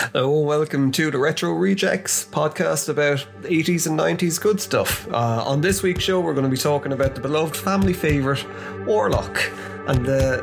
[0.00, 5.06] Hello, welcome to the Retro Rejects podcast about 80s and 90s good stuff.
[5.12, 8.44] Uh, on this week's show, we're going to be talking about the beloved family favourite,
[8.86, 9.38] Warlock,
[9.86, 10.42] and the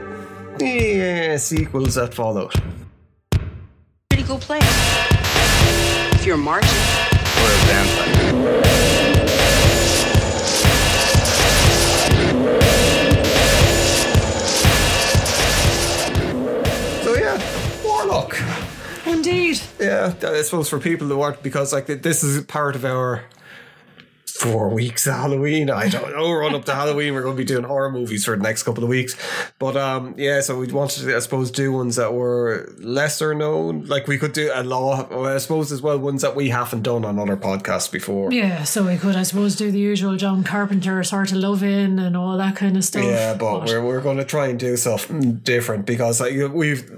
[0.60, 2.54] yeah, sequels that followed.
[4.10, 4.64] pretty cool place.
[6.14, 9.38] If you're a Martian, or a vampire.
[17.04, 18.47] So, yeah, Warlock.
[19.08, 19.60] Indeed.
[19.80, 23.24] Yeah, I suppose for people who aren't, because like this is part of our
[24.38, 25.70] four weeks of Halloween.
[25.70, 26.32] I don't know.
[26.32, 28.84] Run up to Halloween, we're going to be doing horror movies for the next couple
[28.84, 29.16] of weeks.
[29.60, 33.86] But um, yeah, so we wanted to, I suppose, do ones that were lesser known.
[33.86, 35.12] Like we could do a lot.
[35.12, 38.32] I suppose as well ones that we haven't done on other podcasts before.
[38.32, 42.00] Yeah, so we could, I suppose, do the usual John Carpenter sort of love in
[42.00, 43.04] and all that kind of stuff.
[43.04, 46.92] Yeah, but we're, we're going to try and do something different because like we've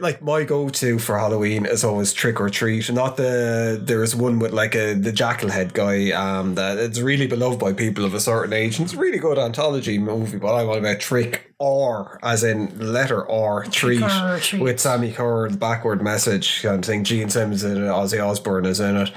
[0.00, 2.90] like my go to for Halloween is always trick or treat.
[2.90, 7.26] Not the there's one with like a the jackal head guy um that it's really
[7.26, 10.38] beloved by people of a certain age and it's a really good anthology movie.
[10.38, 14.62] But I'm on about trick or as in letter R treat, or treat.
[14.62, 17.04] with Sammi Curr, the backward message kind of thing.
[17.04, 19.10] Gene Simmons in it, Ozzy Osbourne is in it.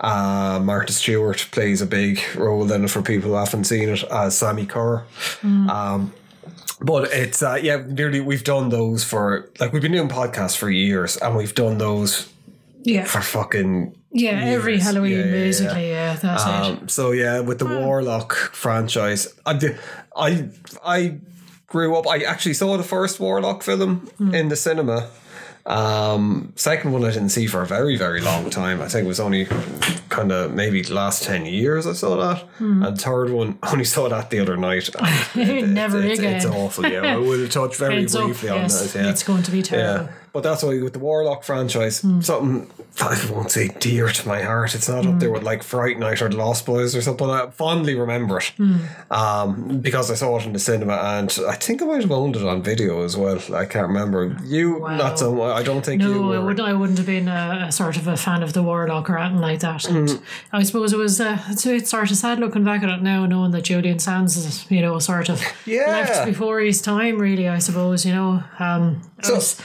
[0.00, 4.04] Uh, Martha Stewart plays a big role in it for people who haven't seen it
[4.04, 5.04] as Sammi Curr.
[5.42, 6.12] Um,
[6.80, 10.70] but it's uh, yeah, nearly we've done those for like we've been doing podcasts for
[10.70, 12.32] years, and we've done those
[12.82, 14.78] yeah, for fucking yeah, every.
[14.78, 15.90] Halloween, Yeah, basically.
[15.90, 16.48] Yeah, that's it.
[16.48, 19.58] um, so yeah, with the Warlock franchise, I
[20.16, 20.48] I
[20.84, 21.18] I
[21.66, 22.06] grew up.
[22.06, 24.34] I actually saw the first Warlock film Hmm.
[24.34, 25.08] in the cinema.
[25.66, 28.80] Um, second one I didn't see for a very very long time.
[28.80, 29.46] I think it was only
[30.18, 32.38] kind of maybe last ten years I saw that.
[32.58, 32.82] Hmm.
[32.84, 34.88] And third one only saw that the other night.
[35.34, 36.36] It- Never it's, again.
[36.36, 36.86] It's awful.
[36.86, 39.02] Yeah, I will touch very Heads up, briefly on yes, that.
[39.02, 40.06] Yeah, it's going to be terrible.
[40.06, 40.12] Yeah.
[40.32, 42.20] But that's why with the Warlock franchise, Hmm.
[42.20, 44.74] something I won't say dear to my heart.
[44.74, 45.12] It's not Hmm.
[45.12, 47.28] up there with like Fright Night or The Lost Boys or something.
[47.30, 48.76] I fondly remember it Hmm.
[49.10, 52.36] um, because I saw it in the cinema and I think I might have owned
[52.36, 53.38] it on video as well.
[53.54, 54.36] I can't remember.
[54.44, 54.96] You, Wow.
[54.96, 55.28] not so.
[55.42, 56.36] I don't think you No, were.
[56.36, 56.68] I wouldn't.
[56.68, 59.40] I wouldn't have been a, a sort of a fan of the Warlock or anything
[59.40, 59.84] like that.
[60.14, 60.22] Mm.
[60.52, 61.20] I suppose it was.
[61.20, 64.36] Uh, it's, it's sort of sad looking back at it now, knowing that Julian Sands
[64.36, 65.86] is, you know, sort of Yeah.
[65.88, 67.18] left before his time.
[67.18, 68.04] Really, I suppose.
[68.06, 69.60] You know, um, So- was-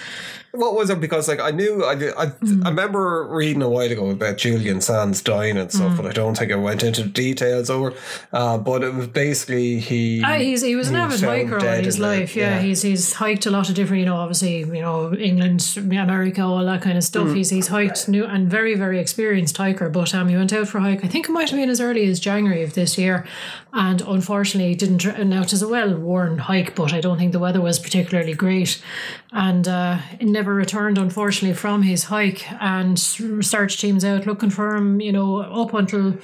[0.55, 0.99] What was it?
[1.01, 2.61] Because like I knew I I, Hmm.
[2.65, 6.37] I remember reading a while ago about Julian Sands dying and stuff, but I don't
[6.37, 7.93] think I went into details over.
[8.31, 10.21] Uh, but it was basically he.
[10.21, 12.35] He's, he was an avid hiker all his the- life.
[12.35, 16.41] Yeah, he's he's hiked a lot of different, you know, obviously, you know, England, America,
[16.43, 17.27] all that kind of stuff.
[17.29, 17.35] Mm.
[17.37, 19.89] He's he's hiked new and very very experienced hiker.
[19.89, 21.03] But um, he went out for a hike.
[21.03, 23.25] I think it might have been as early as January of this year,
[23.71, 25.03] and unfortunately didn't.
[25.27, 28.33] Now it is a well worn hike, but I don't think the weather was particularly
[28.35, 28.79] great,
[29.31, 32.51] and uh, he never returned unfortunately from his hike.
[32.61, 36.17] And search teams out looking for him, you know, up until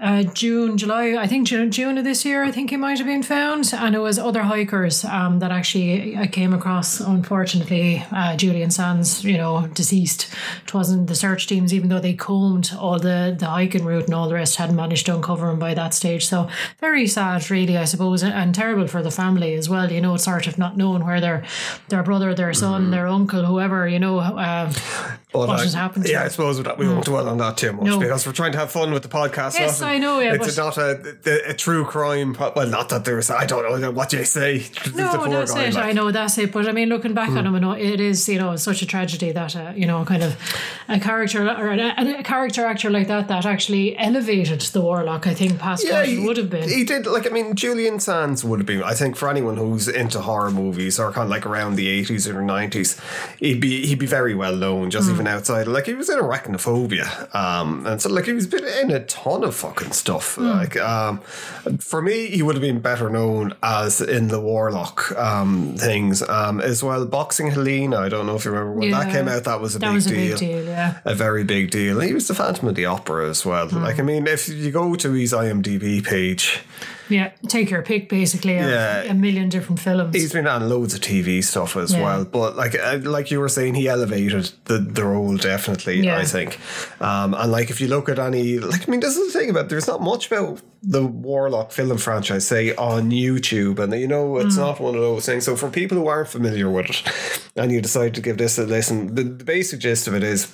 [0.00, 3.06] uh, June, July, I think June, June of this year, I think he might have
[3.06, 3.72] been found.
[3.72, 9.24] And it was other hikers um, that actually I came across, unfortunately, uh, Julian Sands,
[9.24, 10.28] you know, deceased.
[10.64, 14.14] It wasn't the search teams, even though they combed all the, the hiking route and
[14.14, 16.26] all the rest, hadn't managed to uncover him by that stage.
[16.26, 19.90] So very sad, really, I suppose, and, and terrible for the family as well.
[19.90, 21.44] You know, sort of not knowing where their,
[21.88, 24.72] their brother, their son, their uncle, whoever, you know, uh,
[25.40, 27.56] But what I- has happened to Yeah, I suppose that we won't dwell on that
[27.56, 27.98] too much No.
[27.98, 29.58] because we're trying to have fun with the podcast.
[29.58, 32.34] Yes, I know, yeah, it's not a, a, a true crime.
[32.34, 33.30] po- Well, not that there's.
[33.30, 34.64] I don't know what you say.
[34.94, 35.74] No, that's guy, it.
[35.74, 36.52] like- I know that's it.
[36.52, 39.54] But I mean, looking back on him, it is you know such a tragedy that
[39.56, 40.36] uh, you know kind of
[40.88, 45.26] a character or a, a character actor like that that actually elevated the Warlock.
[45.26, 46.68] I think past what it would have been.
[46.68, 49.88] He did like I mean Julian Sands would have been I think for anyone who's
[49.88, 52.98] into horror movies or kind of like around the eighties or nineties,
[53.38, 55.66] he'd be he'd be very well known just even outside.
[55.66, 59.44] Like he was in Arachnophobia, um, and so like he was been in a ton
[59.44, 60.36] of fucking stuff.
[60.36, 60.46] Hmm.
[60.46, 61.20] Like um,
[61.78, 66.60] for me, he would have been better known as in the Warlock um things um
[66.60, 67.04] as well.
[67.06, 69.44] Boxing Helena, I don't know if you remember when that came out.
[69.44, 70.64] That was a that big was a deal big deal.
[70.64, 71.00] Yeah.
[71.04, 72.00] a very big deal.
[72.00, 73.68] He was the Phantom of the Opera as well.
[73.68, 73.82] Hmm.
[73.82, 76.60] Like, I mean, if you go to his IMDb page,
[77.08, 79.02] Yeah, take your pick basically of Yeah.
[79.02, 80.14] a million different films.
[80.14, 82.02] he's been on loads of TV stuff as Yeah.
[82.02, 82.24] well.
[82.24, 86.00] But like, uh, like you were saying, he elevated the the role definitely.
[86.04, 86.18] Yeah.
[86.18, 86.58] I think,
[87.00, 89.50] um, and like if you look at any, like, I mean, this is the thing
[89.50, 94.36] about there's not much about the Warlock film franchise, say on YouTube, and you know,
[94.38, 95.44] it's not one of those things.
[95.44, 97.02] So for people who aren't familiar with it,
[97.56, 100.46] and you decide to give this a listen, the, the basic gist of it is.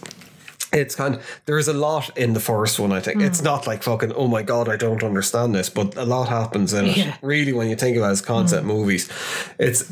[0.72, 2.92] It's kind of there's a lot in the first one.
[2.92, 3.24] I think Hmm.
[3.26, 6.72] it's not like fucking oh my god I don't understand this, but a lot happens
[6.72, 7.14] in it.
[7.22, 9.08] Really, when you think about it as concept movies,
[9.58, 9.84] it's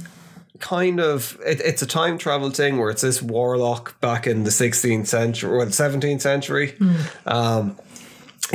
[0.58, 4.50] kind of it, it's a time travel thing where it's this warlock back in the
[4.50, 6.76] 16th century or the 17th century.
[7.26, 7.89] Um, he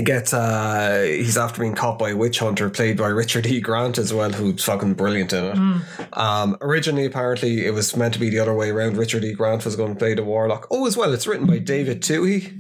[0.03, 3.61] gets uh he's after being caught by a witch hunter played by Richard E.
[3.61, 6.17] Grant as well, who's fucking brilliant in it.
[6.17, 8.97] Um originally apparently it was meant to be the other way around.
[8.97, 9.33] Richard E.
[9.33, 10.67] Grant was going to play the warlock.
[10.69, 12.51] Oh as well, it's written by David Twohy.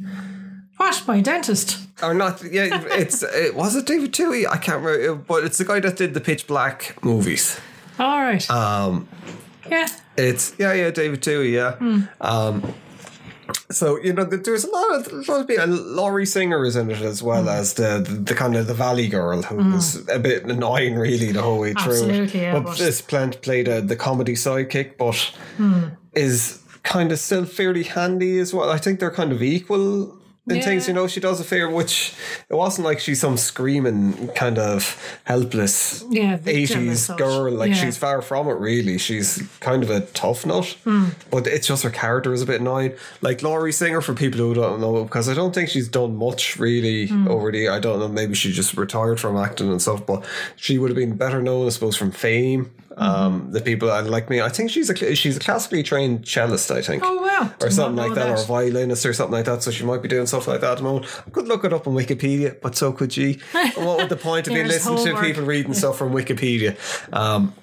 [0.77, 1.03] What?
[1.07, 1.79] My dentist.
[2.01, 4.47] Or not yeah, it's it was it David Twohy?
[4.49, 7.59] I can't remember but it's the guy that did the pitch black movies.
[7.99, 8.49] All right.
[8.49, 9.07] Um
[9.69, 9.87] yeah.
[10.17, 12.05] It's yeah, yeah, David Twohy, yeah.
[12.21, 12.73] Um,
[13.71, 15.67] so you know, there's a lot of a lot of people.
[15.67, 17.53] Lori Singer is in it as well mm.
[17.53, 19.73] as the, the the kind of the Valley girl who mm.
[19.73, 21.93] was a bit annoying really the whole way through.
[21.93, 25.15] Absolutely, yeah, but, this Plant played a, the comedy sidekick, but
[25.57, 25.89] hmm.
[26.13, 28.69] is kind of still fairly handy as well.
[28.69, 30.17] I think they're kind of equal.
[30.47, 30.61] In Yeah.
[30.61, 32.13] things, you know, she does a fair, which
[32.49, 37.17] it wasn't like she's some screaming kind of helpless Yeah, victim eighties such.
[37.17, 37.51] girl.
[37.51, 37.83] Like Yeah.
[37.83, 38.99] she's far from it, really.
[38.99, 41.05] She's kind of a tough nut, Hmm.
[41.31, 42.93] but it's just her character is a bit annoying.
[43.21, 46.57] Like Lori Singer, for people who don't know, because I don't think she's done much
[46.59, 47.27] really Hmm.
[47.27, 47.67] over the.
[47.69, 50.23] I don't know, maybe she just retired from acting and stuff, but
[50.55, 52.69] she would have been better known, I suppose, from Fame.
[52.97, 53.03] Mm-hmm.
[53.03, 56.71] Um, the people like me, I think she's a she's a classically trained cellist.
[56.71, 57.03] I think.
[57.05, 57.51] Oh, wow.
[57.61, 59.63] Or Did something like know that, or a violinist or something like that.
[59.63, 61.05] So she might be doing stuff like that at the moment.
[61.27, 63.39] I could look it up on Wikipedia, but so could she.
[63.75, 66.77] What would the point of being listening to people reading stuff from Wikipedia?
[67.13, 67.53] Um,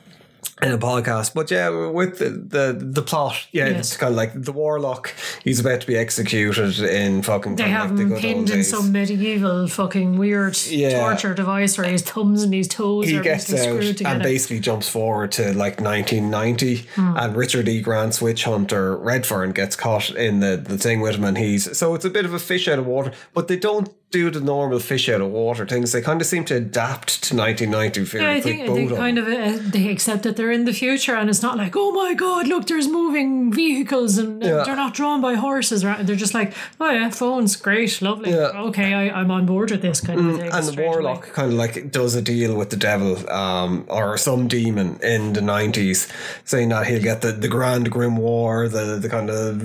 [0.63, 4.33] in a podcast, but yeah, with the the, the plot, yeah, it's kind of like
[4.35, 5.13] the warlock.
[5.45, 7.57] He's about to be executed in fucking.
[7.57, 8.71] They have like him old pinned in days.
[8.71, 11.01] some medieval fucking weird Yeah.
[11.01, 14.61] torture device where his thumbs and his toes he are gets basically out and basically
[14.61, 17.17] jumps forward to like 1990 Hmm.
[17.17, 17.81] and Richard E.
[17.81, 21.95] Grant's witch hunter Redferne gets caught in the, the thing with him and he's so
[21.95, 24.79] it's a bit of a fish out of water but they don't do the normal
[24.79, 28.31] fish out of water things they kind of seem to adapt to 1990 very yeah,
[28.33, 31.29] I think both they kind of uh, they accept that they're in the future, and
[31.31, 34.63] it's not like, oh my god, look, there's moving vehicles, and Yeah.
[34.65, 35.85] they're not drawn by horses.
[35.85, 36.07] Right?
[36.07, 38.53] They're just like, oh yeah, phones, great, lovely, Yeah.
[38.55, 40.51] Mm, okay, I, I'm on board with this kind of thing.
[40.53, 40.89] and the straight away.
[40.89, 45.33] warlock kind of like does a deal with the devil um, or some demon in
[45.33, 46.11] the 90s
[46.45, 49.57] saying that he'll get the, the grand grimoire the, the kind of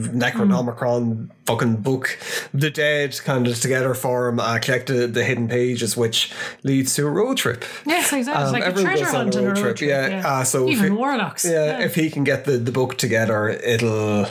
[0.51, 2.17] necronomicon fucking book
[2.53, 6.31] the dead kind of together for him uh, collect the, the hidden pages which
[6.63, 8.45] leads to a road trip Yes, exactly.
[8.45, 9.89] Um, like a everyone treasure goes on a a road road trip, trip.
[9.89, 10.23] yeah.
[10.25, 11.45] Uh, so if even it- warlocks.
[11.45, 14.25] yeah, if he can get the, the book together, it'll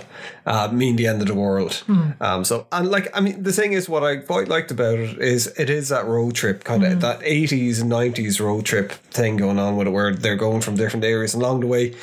[0.47, 1.75] uh, mean the end of the world.
[1.87, 2.11] Hmm.
[2.21, 5.19] Um, so and like I mean, the thing is, what I quite liked about it
[5.19, 9.37] is it is that road trip kind of that eighties and nineties road trip thing
[9.37, 11.95] going on with it, where they're going from different areas and along the way.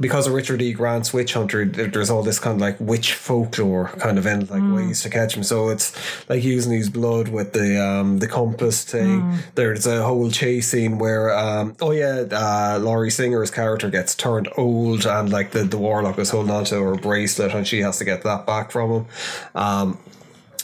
[0.00, 0.72] Because of Richard E.
[0.72, 4.62] Grant's Witch Hunter, there's all this kind of like witch folklore kind of in like
[4.74, 5.42] ways to catch him.
[5.42, 5.92] So it's
[6.28, 9.38] like using his blood with the um the compass thing.
[9.54, 14.48] There's a whole chase scene where um oh yeah, uh Lori Singer's character gets turned
[14.56, 17.98] old and like the, the warlock is holding on to her bracelet and she has
[17.98, 19.06] to get that back from him.
[19.54, 19.98] Um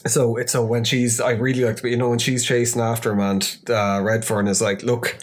[0.06, 2.80] so it's so when she's I really like to be you know when she's chasing
[2.82, 5.16] after him and uh Redferne is like, look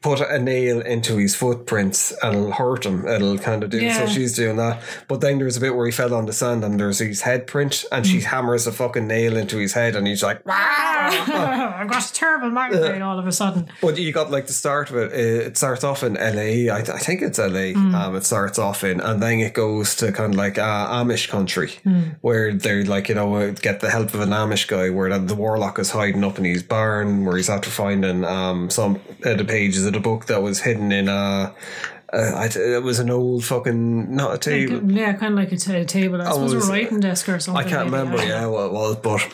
[0.00, 3.06] put a nail into his footprints and it'll hurt him.
[3.06, 3.80] It'll kind of do.
[3.80, 3.98] Yeah.
[4.06, 4.80] So she's doing that.
[5.08, 7.46] But then there's a bit where he fell on the sand and there's his head
[7.48, 12.08] print and she hammers a fucking nail into his head and he's like, I've got
[12.08, 13.68] a terrible migraine all of a sudden.
[13.80, 15.12] But you got like the start of it.
[15.12, 16.72] uh, It starts off in LA.
[16.72, 17.72] I, I think it's LA.
[17.98, 21.28] Um, it starts off in, and then it goes to kind of like uh, Amish
[21.28, 21.72] country,
[22.20, 25.18] where they're like you know uh, get the help of an Amish guy, where the,
[25.18, 29.38] the warlock is hiding up in his barn, where he's after finding um some of
[29.38, 31.54] the pages of the book that was hidden in a.
[32.10, 34.90] Uh, I, it was an old fucking not a table.
[34.90, 36.22] Yeah, kind of like a table.
[36.22, 37.66] I suppose was- a writing desk or something.
[37.66, 38.02] I can't maybe.
[38.02, 39.28] remember, yeah, what it was, but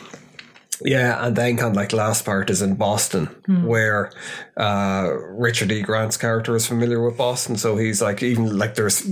[0.81, 4.11] yeah, and then kind of like last part is in Boston, where
[4.57, 5.81] uh, Richard E.
[5.81, 9.03] Grant's character is familiar with Boston, so he's like even like there's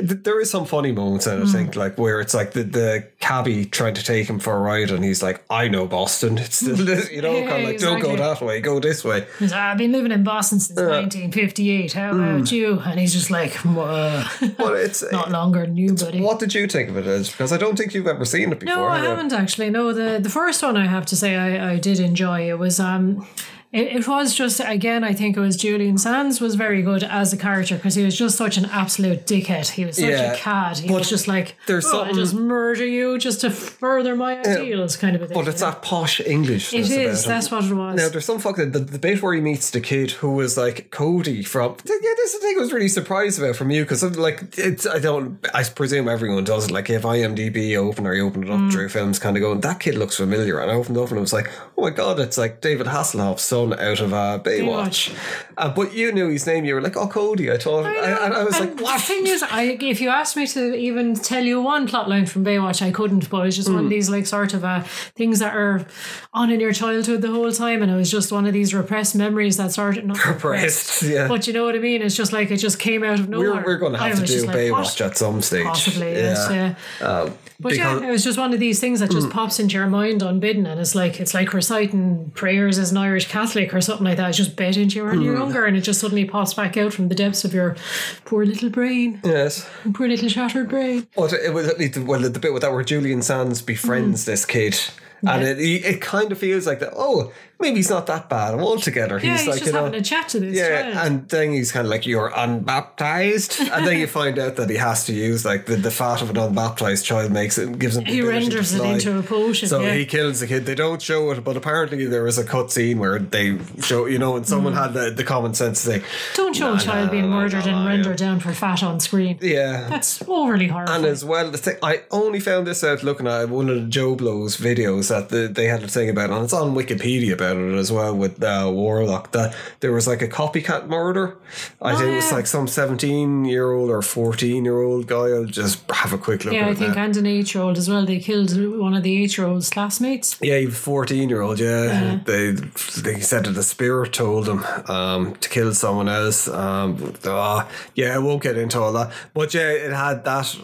[0.00, 3.06] there is some funny moments in it, I think, like where it's like the the
[3.20, 6.56] cabbie trying to take him for a ride, and he's like, I know Boston, it's
[6.56, 6.78] still
[7.12, 9.26] you know, Yeah, kind of like don't go that way, go this way.
[9.38, 11.92] He's like, I've been living in Boston since 1958.
[11.92, 12.52] How about Mm.
[12.52, 12.78] you?
[12.80, 13.56] And he's just like.
[13.64, 14.26] But
[14.76, 16.20] it's not longer than you, buddy.
[16.20, 17.06] what did you think of it?
[17.06, 18.76] Is because I don't think you've ever seen it before.
[18.76, 19.70] No, I haven't actually.
[19.70, 22.48] No, the the first one I have to say I, I did enjoy.
[22.50, 23.26] It was um
[23.70, 27.32] it, it was just again I think it was Julian Sands was very good as
[27.32, 29.68] a character because he was just such an absolute dickhead.
[29.68, 30.78] He was such Yeah, a cad.
[30.78, 34.38] He but was just like there's oh, I'll just murder you just to further my
[34.40, 35.34] ideals kind of a thing.
[35.36, 36.72] But it's that posh English.
[36.72, 37.96] It is, that's what it was.
[37.96, 40.90] Now there's some fucking the, the bit where he meets the kid who was like
[40.90, 41.76] Cody from.
[41.84, 44.86] Yeah, this is the thing I was really surprised about from you because like it's
[44.86, 46.70] I don't I presume everyone does it.
[46.70, 48.72] Like if IMDb open or you open it up Mm.
[48.72, 51.18] through films, kind of going that kid looks familiar, and I opened it up and
[51.18, 54.38] I was like, oh my god, it's like David hasselhoff son son out of uh,
[54.42, 55.14] Baywatch.
[55.56, 56.64] Uh, but you knew his name.
[56.64, 57.94] You were like, "Oh, Cody." I thought, I
[58.26, 60.74] and I was And like, "What?" The thing is, I, if you asked me to
[60.74, 63.28] even tell you one plot line from Baywatch, I couldn't.
[63.30, 63.74] But it's just Hmm.
[63.74, 64.82] one of these like sort of uh,
[65.16, 65.84] things that are
[66.32, 69.16] on in your childhood the whole time, and it was just one of these repressed
[69.16, 71.26] memories that sort of not Repressed, yeah.
[71.28, 72.02] But you know what I mean?
[72.02, 73.54] It's just like it just came out of nowhere.
[73.54, 75.64] We're, we're going to have to do just like, Baywatch at some stage.
[75.64, 76.74] Possibly, yes, yeah.
[77.00, 78.02] Uh, But because- Hmm.
[78.04, 80.64] yeah, it was just one of these things that just pops into your mind unbidden,
[80.66, 84.28] and it's like it's like reciting prayers as an Irish Catholic or something like that.
[84.28, 85.22] It's just bed into you when Hmm.
[85.22, 87.76] you're younger, and it just suddenly pops back out from the depths of your
[88.24, 89.68] poor little brain, yes.
[89.94, 91.06] poor little shattered brain.
[91.16, 91.66] But it was
[91.98, 94.78] well the bit with that where Julian Sands befriends this kid.
[95.26, 96.92] And it, it kind of feels like that.
[96.96, 99.18] Oh, maybe he's not that bad altogether.
[99.22, 100.96] Yeah, he's, he's like just you know, having a chat to this yeah, child.
[101.06, 104.76] and then he's kind of like you're unbaptized, and then you find out that he
[104.76, 108.04] has to use like the, the fat of an unbaptized child makes it gives him.
[108.04, 109.94] He renders it into a potion, So yeah.
[109.94, 110.66] he kills the kid.
[110.66, 114.18] They don't show it, but apparently there was a cut scene where they show you
[114.18, 116.36] know, and someone had the, the common sense to say, Mm.
[116.36, 118.26] Don't show Nah, a child nah, being nah, murdered and rendered yeah.
[118.28, 119.38] down for fat on screen.
[119.40, 121.04] yeah, That's overly horrifying.
[121.04, 123.86] and as well, the thing I only found this out looking at one of the
[123.88, 127.47] Joe Blow's videos that the, they had a thing about, and it's on Wikipedia about
[127.56, 129.32] it as well with uh, Warlock.
[129.32, 131.36] That there was like a copycat murder.
[131.80, 132.34] I think it was Oh, yeah.
[132.36, 135.28] like some seventeen year old or fourteen year old guy.
[135.30, 136.54] I'll just have a quick look.
[136.54, 137.04] yeah, I think now.
[137.04, 138.04] and an eight-year-old as well.
[138.04, 140.36] They killed one of the eight-year-old's classmates.
[140.42, 141.58] Yeah, fourteen year old.
[141.60, 146.48] Yeah, they they said that the spirit told them um, to kill someone else.
[146.48, 150.56] Um, ah, yeah, I won't get into all that, but yeah, it had that.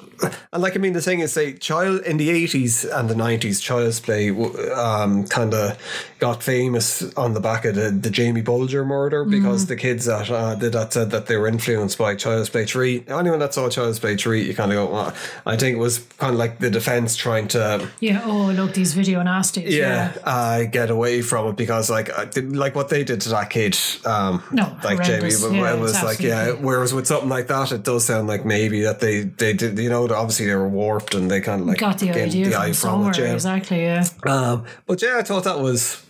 [0.53, 3.61] And like I mean, the thing is, say, child in the eighties and the nineties,
[3.61, 4.31] Child's Play
[4.73, 5.79] um, kind of
[6.19, 10.31] got famous on the back of the, the Jamie Bulger murder because the kids that
[10.31, 13.05] uh, did that said that they were influenced by Child's Play three.
[13.09, 14.93] Anyone that saw Child's Play three, you kind of go.
[14.93, 18.23] Well, I think it was kind of like the defense trying to Yeah.
[18.25, 19.71] Oh, look, these video nasties.
[19.71, 23.51] yeah, uh, get away from it because like I like what they did to that
[23.51, 25.43] kid, um, No, like Jamie, horrendous.
[25.75, 26.53] it was like yeah.
[26.53, 29.91] Whereas with something like that, it does sound like maybe that they they did you
[29.91, 32.63] know obviously they were warped and they kind of like Got the idea the from
[32.63, 33.11] eye somewhere.
[33.13, 33.33] it, yeah.
[33.35, 33.83] Exactly.
[33.83, 34.05] Yeah.
[34.27, 36.05] Um, but yeah, I thought that was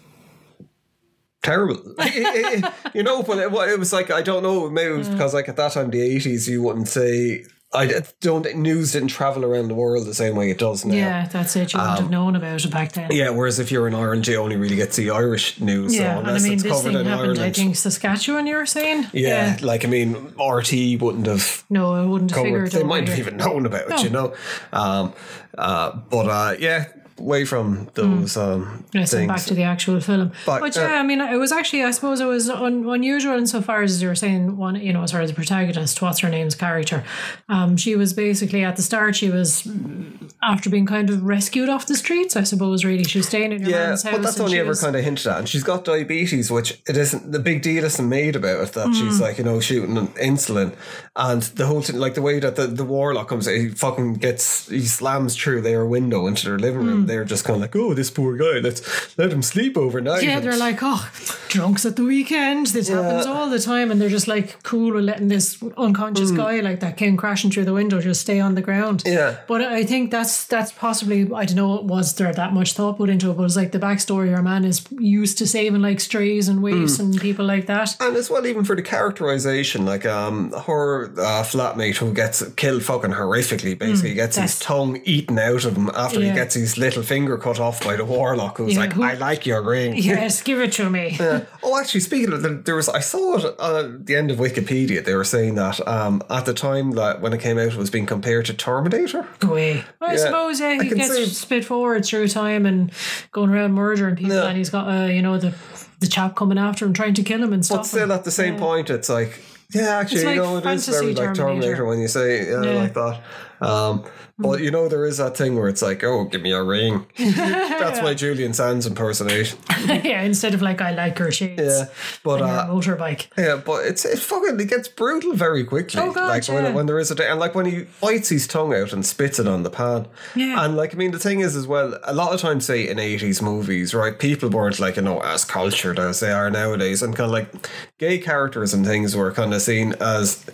[1.43, 1.77] terrible.
[2.95, 4.71] you know, but it, it was like I don't know.
[4.71, 7.45] Maybe it was because like at that time, the eighties, you wouldn't say.
[7.75, 8.47] I don't.
[8.57, 10.95] News didn't travel around the world the same way it does now.
[10.95, 11.73] Yeah, that's it.
[11.73, 13.07] You wouldn't have known about it back then.
[13.07, 15.95] Um, Yeah, whereas if you're in Ireland, you only really get to see Irish news.
[15.95, 17.40] Yeah, so and I mean, it's this covered thing in happened, Ireland.
[17.40, 19.07] I think, Saskatchewan, you were saying?
[19.12, 22.71] yeah, like I mean, RT wouldn't have No, I wouldn't have covered.
[22.71, 23.97] figured They might have even known about No.
[23.97, 24.35] it, you know.
[24.73, 25.12] Um,
[25.59, 26.87] uh, but uh, yeah,
[27.18, 29.28] away from those um, Yes, things.
[29.28, 30.33] back to the actual film.
[30.44, 33.37] But, But, uh, yeah, I mean, it was actually, I suppose, it was un- unusual
[33.38, 36.28] insofar as you were saying, one, you know, as far as the protagonist, what's her
[36.28, 37.04] name's character.
[37.49, 41.68] Um, she was basically at the start, she was mm, after being kind of rescued
[41.68, 42.85] off the streets, I suppose.
[42.85, 44.12] Really, she was staying in her yeah, man's house.
[44.12, 45.38] Yeah, but that's only ever was- kind of hinted at.
[45.38, 48.88] And she's got diabetes, which it isn't the big deal isn't made about it that
[48.88, 48.94] Mm.
[48.94, 50.75] she's like, you know, shooting insulin.
[51.16, 54.68] And the whole thing, like the way that the, the warlock comes, he fucking gets,
[54.68, 57.04] he slams through their window into their living Mm.
[57.05, 57.17] Room.
[57.17, 60.23] They're just kind of like, oh, this poor guy, let's let him sleep overnight.
[60.23, 61.11] Yeah, they're like, oh,
[61.49, 62.67] drunks at the weekend.
[62.69, 63.91] This happens all the time.
[63.91, 67.65] And they're just like cool with letting this unconscious guy like that came crashing through
[67.67, 69.03] the window just stay on the ground.
[69.05, 69.15] Mm.
[69.15, 69.39] Yeah.
[69.47, 73.09] But I think that's that's possibly, I don't know, was there that much thought put
[73.11, 73.37] into it?
[73.37, 76.97] But it's like the backstory our man is used to saving like strays and waifs
[76.97, 77.01] Mm.
[77.01, 77.97] and people like that.
[78.01, 82.83] And as well, even for the characterization, like um, her uh, flatmate who gets killed
[82.83, 86.55] fucking horrifically, basically he gets his tongue eaten out of him after he Mm, gets
[86.55, 89.63] his little finger cut off by the warlock, who's Yeah, like, who- "I like your
[89.63, 91.19] ring." Yes, give it to me.
[91.63, 95.03] Oh, actually, speaking of, there, there was I saw it at the end of Wikipedia.
[95.05, 97.91] They were saying that um, at the time that when it came out, it was
[97.91, 99.27] being compared to Terminator.
[99.41, 99.85] Go away.
[100.01, 102.93] I Yeah, suppose, yeah, he gets spit forward through time and
[103.33, 104.47] going around murdering people, Yeah.
[104.49, 105.55] and he's got, uh, you know, the
[106.01, 107.79] the chap coming after him trying to kill him and stuff.
[107.79, 109.41] But still, at the same point, it's like,
[109.73, 111.85] yeah, actually, It's you know, it is very fantasy like Terminator Terminator.
[111.87, 112.81] when you say yeah, Yeah.
[112.83, 113.21] Like that.
[113.61, 114.05] Um,
[114.37, 117.07] but you know, there is that thing where it's like, oh, give me a ring.
[117.19, 119.59] That's my Julian Sands impersonation.
[119.87, 121.62] yeah, instead of like I like her shades.
[121.62, 121.85] Yeah,
[122.25, 123.29] but uh, motorbike.
[123.38, 126.00] Yeah, but it's it fucking it gets brutal very quickly.
[126.00, 126.73] Oh, God, like when yeah.
[126.73, 129.38] when there is a day, and like when he bites his tongue out and spits
[129.38, 130.09] it on the pan.
[130.35, 130.64] Yeah.
[130.64, 132.99] And like I mean, the thing is as well, a lot of times, say in
[132.99, 137.14] eighties movies, right, people weren't like you know as cultured as they are nowadays, and
[137.14, 140.45] kind of like gay characters and things were kind of seen as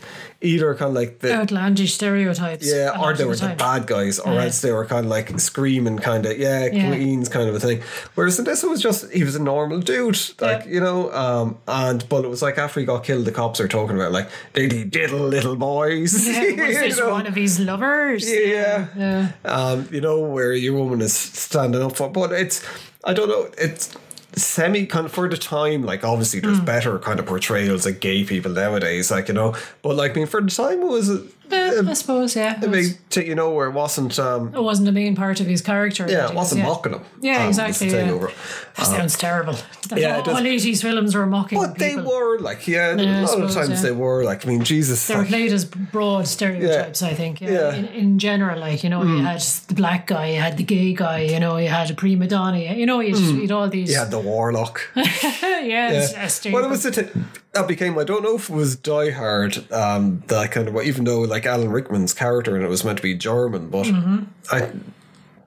[0.42, 2.66] either kind of like the Outlandish stereotypes.
[2.66, 3.56] yeah, or they were the time.
[3.56, 4.44] bad guys, or Yeah.
[4.44, 6.88] else they were kind of like screaming, kind of yeah, Yeah.
[6.88, 7.80] queens kind of a thing.
[8.16, 10.72] Whereas in this, it was just he was a normal dude, like Yeah.
[10.72, 11.12] you know.
[11.12, 14.12] Um, and but it was like after he got killed, the cops are talking about
[14.12, 16.26] like diddy diddle little boys.
[16.26, 17.10] Yeah, was this know?
[17.10, 18.28] one of his lovers?
[18.30, 18.86] Yeah.
[18.96, 19.28] Yeah.
[19.44, 22.62] Um, you know where your woman is standing up for, but it's
[23.04, 23.94] I don't know it's.
[24.36, 25.82] semi kind of for the time.
[25.84, 29.10] Like obviously, there's better kind of portrayals of gay people nowadays.
[29.10, 31.10] Like you know, but like I mean, for the time, it was
[31.52, 32.58] Eh, I suppose, yeah.
[32.58, 34.18] It, a was, big, t- you know, where it wasn't.
[34.18, 36.06] um it wasn't a main part of his character.
[36.08, 37.02] Yeah, it wasn't was, mocking him.
[37.20, 38.10] Yeah, um, exactly, yeah.
[38.10, 38.34] over it.
[38.76, 39.56] That sounds terrible.
[39.88, 43.20] That yeah, it all, all 80s films were mocking But they were like, yeah, Yeah,
[43.20, 43.82] a lot of times yeah.
[43.82, 44.46] they were like.
[44.46, 47.40] I mean, Jesus, They were like, played as broad stereotypes, I think.
[47.40, 47.50] Yeah.
[47.50, 47.74] Yeah.
[47.74, 50.94] In, in general, like, you know, you had the black guy, you had the gay
[50.94, 53.90] guy, you know, you had a prima donna, you know, you just had all these.
[53.90, 54.80] you had the warlock.
[54.96, 56.52] yeah, it's a.
[56.52, 57.10] Well, it was the thing
[57.52, 57.98] that became.
[57.98, 59.70] I don't know if it was Die Hard.
[59.72, 63.02] Um, that kind of even though like Alan Rickman's character and it was meant to
[63.02, 64.24] be German, but Mm-hmm.
[64.52, 64.70] I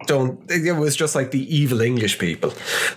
[0.05, 0.37] don't.
[0.51, 2.51] It was just like the evil English people.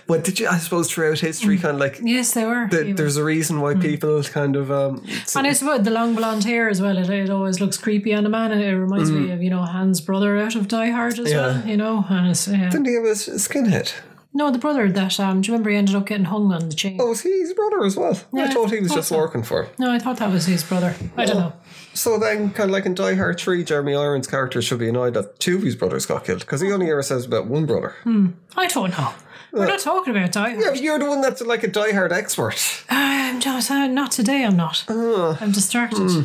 [0.07, 0.47] But did you?
[0.49, 2.01] I suppose throughout history, kind of like.
[2.03, 2.67] Yes, they were.
[2.69, 6.43] the- there's a reason why people kind of um and I suppose the long blonde
[6.43, 6.97] hair as well.
[6.97, 9.61] It, it always looks creepy on a man, and it reminds me of you know
[9.63, 11.31] Hans' brother out of Die Hard as Mm.
[11.31, 11.37] Yeah.
[11.47, 11.65] well.
[11.67, 12.69] You know, and it's, yeah.
[12.69, 13.93] didn't he have a skinhead?
[14.33, 16.75] No, the brother that um, do you remember he ended up getting hung on the
[16.75, 16.97] chain?
[17.01, 18.13] Oh, was he his brother as well?
[18.33, 19.17] I Yeah, thought he was just so.
[19.17, 19.71] working for him.
[19.79, 20.95] No, I thought that was his brother.
[21.15, 21.53] I don't know.
[21.93, 25.15] So then, kind of like in Die Hard 3, Jeremy Irons' character should be annoyed
[25.15, 27.95] that two of his brothers got killed because he only ever says about one brother.
[28.03, 28.27] Hmm.
[28.55, 29.13] I don't know.
[29.51, 30.59] We're not talking about Die Hard.
[30.61, 32.83] Yeah, but you're the one that's like a Die Hard expert.
[32.89, 34.43] I'm just, uh, not today.
[34.43, 34.83] I'm not.
[34.89, 35.37] Uh.
[35.39, 36.09] I'm distracted.
[36.11, 36.21] Hmm.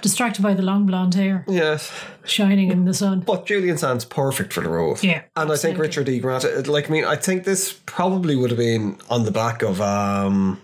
[0.00, 1.90] Distracted by the long blonde hair Yes.
[2.24, 3.20] shining in the sun.
[3.20, 4.96] But Julian Sand's perfect for the role.
[5.02, 5.78] Yeah, And I think.
[5.78, 6.18] Richard E.
[6.20, 9.80] Grant, like, I mean, I think this probably would have been on the back of,
[9.80, 10.60] um,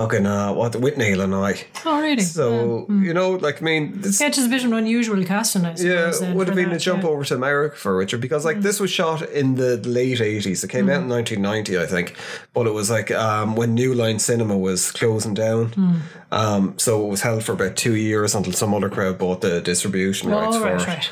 [0.00, 1.64] fucking, uh, what, Withnail and I.
[1.84, 2.22] Oh, really?
[2.22, 5.22] So, you know, like, I mean, this, yeah, it's just a bit of an unusual
[5.24, 6.20] casting, I suppose.
[6.20, 7.08] Yeah, would have for been a jump yeah.
[7.08, 7.12] Mm.
[7.12, 10.62] over to America for Richard because like this was shot in the late eighties.
[10.64, 12.14] It came out in nineteen ninety, I think,
[12.54, 15.70] but it was like um, when New Line Cinema was closing down.
[15.70, 16.00] Mm.
[16.30, 19.60] Um, so it was held for about two years until some other crowd bought the
[19.60, 20.86] distribution rights Oh, for right, it.
[20.86, 21.10] right.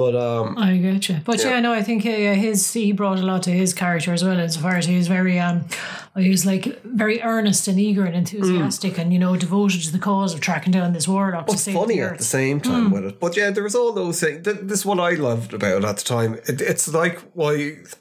[0.00, 1.16] But um, I get you.
[1.24, 4.12] But yeah, no, I think uh, yeah, his he brought a lot to his character
[4.12, 4.38] as well.
[4.40, 5.64] As far as he was very um,
[6.16, 9.98] he was like very earnest and eager and enthusiastic, and you know devoted to the
[9.98, 12.92] cause of tracking down this warlock to funny at the same time Hmm.
[12.94, 13.20] with it.
[13.20, 14.44] But yeah, there was all those things.
[14.44, 16.34] Th- This is what I loved about it at the time.
[16.48, 17.52] It, it's like why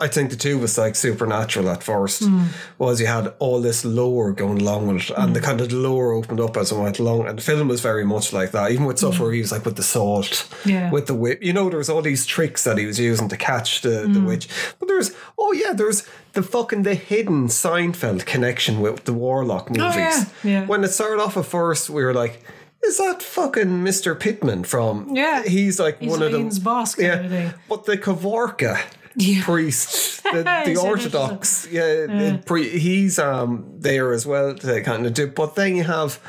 [0.05, 2.43] I think the two was like supernatural at first Hmm.
[2.77, 5.75] was you had all this lore going along with it, and the kind of the
[5.87, 7.27] lore opened up as it went along.
[7.27, 9.65] And the film was very much like that, even with stuff where he was like
[9.65, 10.69] with the salt, Hmm.
[10.69, 10.91] Yeah.
[10.91, 11.39] with the whip.
[11.43, 14.13] You know, there was all these tricks that he was using to catch the, Hmm.
[14.13, 14.47] the witch.
[14.79, 19.83] But there's oh yeah, there's the fucking the hidden Seinfeld connection with the Warlock movies.
[19.95, 20.65] Oh, yeah, yeah.
[20.65, 22.41] When it started off at first, we were like.
[22.81, 24.17] Is that fucking Mr.
[24.17, 25.13] Pittman from?
[25.13, 25.43] Yeah.
[25.43, 26.47] he's like He's one of them.
[26.63, 28.79] Boss yeah, but the Kavorka
[29.17, 29.43] Yeah.
[29.43, 35.13] priest, the, the Orthodox, yeah, the pre, he's um there as well to kind of
[35.13, 35.27] do.
[35.27, 36.21] But then you have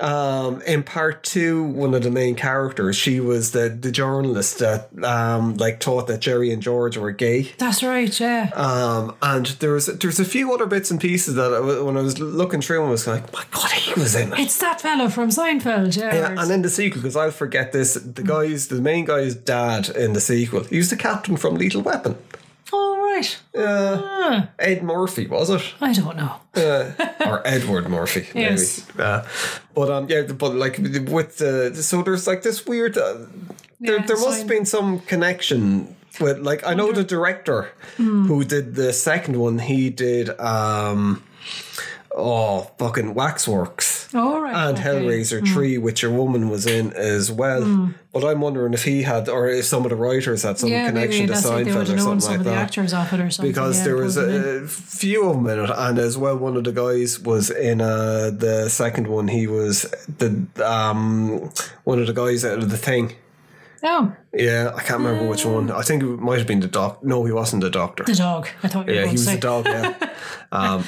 [0.00, 4.88] um in part two, one of the main characters, she was the the journalist that
[5.04, 7.52] um like taught that Jerry and George were gay.
[7.58, 8.18] That's right.
[8.18, 8.50] Yeah.
[8.54, 12.18] Um, and there's there's a few other bits and pieces that I, when I was
[12.18, 14.38] looking through, I was like, my God, he was in it.
[14.40, 15.96] it's that fellow from Seinfeld.
[15.96, 16.14] Yeah.
[16.14, 19.88] Yeah, and then the sequel, because I'll forget this, the guy's, the main guy's dad
[19.90, 22.16] in the sequel, he was the captain from Lethal Weapon.
[22.72, 23.38] oh right.
[23.56, 25.62] Ah, Ed Murphy, was it?
[25.80, 26.36] I don't know.
[26.54, 26.92] Uh,
[27.34, 28.50] or Edward Murphy, maybe.
[28.50, 28.88] Yes.
[28.98, 29.26] Uh,
[29.74, 33.14] but um, yeah, but like with the, so there's like this weird, uh,
[33.80, 38.26] there, Yeah, there must have been some connection with, like, I know the director Hmm.
[38.28, 41.22] who did the second one, he did, um,
[42.16, 44.08] oh, fucking Waxworks.
[44.14, 44.54] Oh right.
[44.54, 44.88] and okay.
[44.88, 47.92] Hellraiser 3, which a woman was in as well.
[48.12, 50.86] But I'm wondering if he had, or if some of the writers had some Yeah,
[50.86, 51.48] connection to that's it.
[51.64, 52.54] They would Seinfeld or something some like that.
[52.58, 53.50] actors off it or something.
[53.50, 54.64] Because yeah, there was in.
[54.64, 57.80] a few of them in it, and as well, one of the guys was in
[57.80, 59.26] uh, the second one.
[59.28, 59.82] He was
[60.18, 61.50] the um,
[61.82, 63.14] one of the guys out of the thing.
[63.86, 65.70] Oh, Yeah, I can't remember which one.
[65.70, 67.04] I think it might have been the doc.
[67.04, 68.04] No, he wasn't the doctor.
[68.04, 68.48] the dog.
[68.62, 69.34] I thought you were Yeah, he was say.
[69.34, 69.66] the dog.
[69.66, 70.10] Yeah.
[70.52, 70.84] um,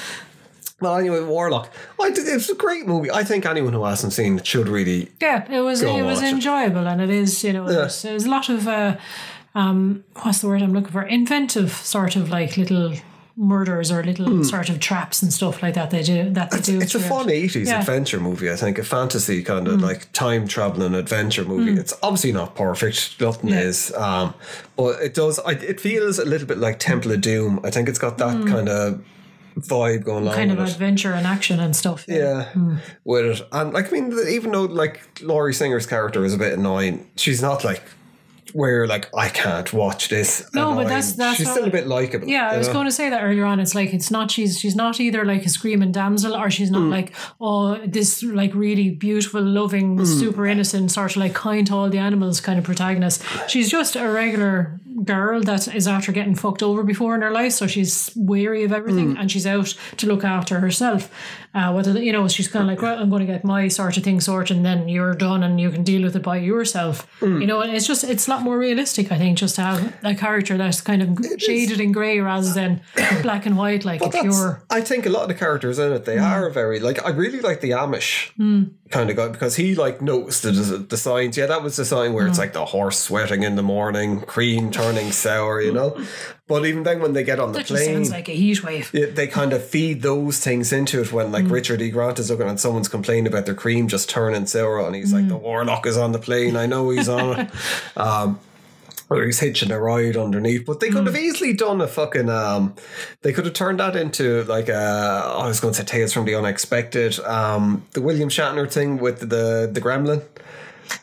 [0.81, 1.71] well, anyway, Warlock.
[2.01, 3.09] I did, it was a great movie.
[3.11, 5.09] I think anyone who hasn't seen it should really.
[5.21, 6.33] Yeah, it was it was watch it.
[6.35, 8.97] enjoyable, and it is you know there's, there's a lot of uh,
[9.55, 11.01] um, what's the word I'm looking for?
[11.03, 12.93] Inventive sort of like little
[13.39, 16.75] murders or little sort of traps and stuff like that they do that they do.
[16.77, 16.81] Hmm.
[16.81, 17.79] It's a fun 80s Yeah.
[17.81, 18.79] adventure movie, I think.
[18.79, 21.79] A fantasy kind of like time traveling adventure movie.
[21.79, 23.59] It's obviously not perfect, nothing Yeah.
[23.59, 23.93] is.
[23.93, 24.33] Um,
[24.75, 27.59] but it does, I, it feels a little bit like Temple of Doom.
[27.63, 29.03] I think it's got that kind of
[29.57, 30.33] vibe going on.
[30.33, 30.73] kind of with it.
[30.73, 32.05] adventure and action and stuff.
[32.07, 32.51] Yeah,
[33.03, 33.47] with it.
[33.51, 37.41] And like, I mean, even though like Lori Singer's character is a bit annoying, she's
[37.41, 37.81] not like
[38.53, 40.49] where like I can't watch this.
[40.53, 42.27] No, but that's- that's she's still a bit likable.
[42.27, 42.73] Yeah, I was know?
[42.73, 43.59] going to say that earlier on.
[43.59, 46.83] It's like it's not she's she's not either like a screaming damsel or she's not
[46.83, 50.05] like oh this like really beautiful, loving, Hmm.
[50.05, 53.21] super innocent sort of like kind to all the animals kind of protagonist.
[53.49, 57.53] She's just a regular girl that is after getting fucked over before in her life,
[57.53, 59.19] so she's weary of everything Mm.
[59.19, 61.09] and she's out to look after herself.
[61.53, 63.97] Uh, whether you know, she's kind of like, well, I'm going to get my sort
[63.97, 67.07] of thing sorted, and then you're done, and you can deal with it by yourself.
[67.19, 67.41] Mm.
[67.41, 69.93] You know, and it's just it's a lot more realistic, I think, just to have
[70.03, 72.81] a character that's kind of shaded in grey rather than
[73.23, 74.63] black and white, like a That's- pure.
[74.69, 77.03] I think a lot of the characters in it, they are very like.
[77.05, 78.31] I really like the Amish
[78.89, 81.37] kind of guy because he like noticed the, the signs.
[81.37, 84.69] Yeah, that was the sign where it's like the horse sweating in the morning, cream
[84.71, 85.61] turning sour.
[85.61, 85.99] You know,
[86.47, 88.89] but even then when they get on the That plane, sounds like a heat wave.
[88.93, 91.51] it, they kind of feed those things into it when like Mm.
[91.51, 91.89] Richard E.
[91.89, 95.25] Grant is looking at someone's complaining about their cream just turning sour and he's like
[95.25, 95.29] Mm.
[95.29, 97.49] the warlock is on the plane I know he's on it
[97.97, 98.39] um
[99.09, 101.19] or he's hitching a ride underneath but they could have Mm.
[101.21, 102.73] easily done a fucking um
[103.23, 104.75] they could have turned that into like a
[105.43, 109.19] I was going to say Tales from the Unexpected um the William Shatner thing with
[109.29, 110.21] the the gremlin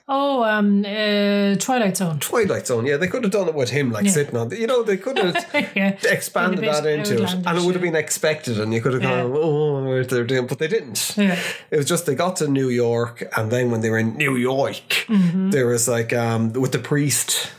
[0.08, 2.18] Oh, um, uh, Twilight Zone.
[2.20, 4.10] Twilight Zone yeah they could have done it with him like Yeah.
[4.12, 5.34] sitting on the, you know they could have
[5.76, 9.02] yeah, expanded that into it, and it would have been expected, and you could have
[9.02, 9.38] gone, Yeah.
[9.38, 11.14] "Oh, what they're doing," but they didn't.
[11.16, 11.38] Yeah.
[11.70, 14.36] It was just they got to New York, and then when they were in New
[14.36, 15.50] York, Mm-hmm.
[15.50, 17.50] there was like um with the priest.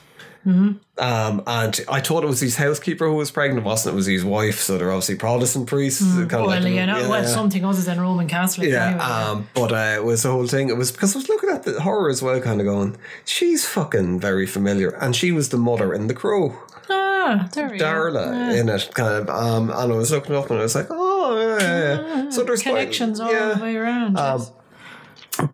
[0.45, 3.95] Um, and I thought it was his housekeeper who was pregnant, it wasn't it?
[3.95, 6.01] was his wife, so they're obviously Protestant priests.
[6.03, 6.47] kind of Mm.
[6.47, 8.69] Well, like, you know, yeah, well, something other than Roman Catholic.
[8.69, 9.01] Yeah, anyway.
[9.03, 10.69] um, but uh, it was the whole thing.
[10.69, 13.65] It was because I was looking at the horror as well, kind of going, she's
[13.65, 16.55] fucking very familiar, and she was the mother in The Crow.
[16.89, 18.53] ah, there Darla.
[18.53, 18.61] Yeah.
[18.61, 19.29] in it, kind of.
[19.29, 22.23] Um, and I was looking up and I was like, oh, yeah, yeah.
[22.23, 22.29] yeah.
[22.29, 23.53] So there's quite- Connections all yeah.
[23.55, 24.17] the way around.
[24.19, 24.51] Um, yes.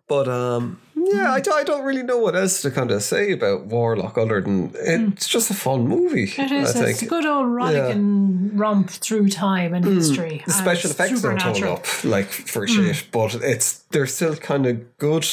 [0.06, 0.80] But um,
[1.12, 4.72] yeah, I don't really know what else to kind of say about Warlock other than
[4.74, 6.24] it's just a fun movie.
[6.36, 6.76] It is.
[6.76, 7.10] I It's a think.
[7.10, 10.40] good old rollicking romp through time and history.
[10.42, 10.44] Mm.
[10.46, 11.74] The special and effects don't hold supernatural.
[11.74, 12.72] up like for Hmm.
[12.72, 15.26] shit, but it's they're still kind of good.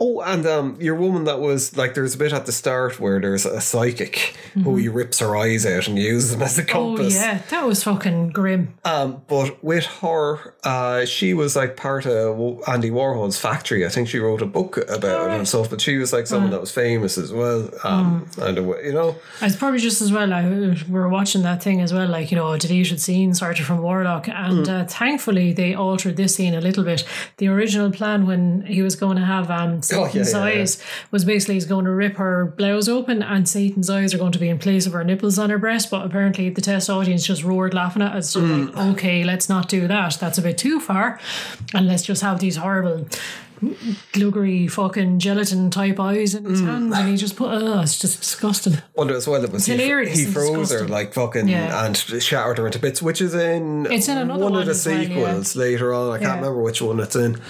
[0.00, 3.20] Oh, and um, your woman that was like, there's a bit at the start where
[3.20, 6.76] there's a psychic who he rips her eyes out and uses them as a Mm-hmm.
[6.76, 7.14] Oh compass.
[7.14, 8.74] yeah, that was fucking grim.
[8.84, 13.86] Um, but with her, uh, she was like part of Andy Warhol's factory.
[13.86, 15.70] I think she wrote a book about it and stuff.
[15.70, 17.70] But she was like someone that was famous as well.
[17.84, 18.46] Um, Mm.
[18.46, 20.32] and you know, It's probably just as well.
[20.32, 23.64] I, we were watching that thing as well, like you know, a deleted scene started
[23.66, 24.72] from Warlock, and Hmm.
[24.74, 27.04] uh, thankfully they altered this scene a little bit.
[27.38, 30.60] The original plan when he was going to have um, Satan's Oh, yeah, yeah.
[30.60, 34.32] eyes was basically he's going to rip her blouse open, and Satan's eyes are going
[34.32, 35.90] to be in place of her nipples on her breast.
[35.90, 38.30] But apparently the test audience just roared laughing at us.
[38.30, 38.66] So Hmm.
[38.66, 40.16] like, okay, let's not do that.
[40.20, 41.18] That's a bit too far,
[41.74, 43.06] and let's just have these horrible
[44.12, 48.20] gluggery fucking gelatin type eyes in his hands and he just put oh it's just
[48.20, 51.84] disgusting well, as well, it was he, hilarious he froze her like fucking Yeah.
[51.86, 54.72] and shattered her into bits, which is in It's in another one, one of the
[54.72, 55.06] as well, yeah.
[55.08, 56.10] sequels later on.
[56.10, 57.40] I can't remember which one it's in,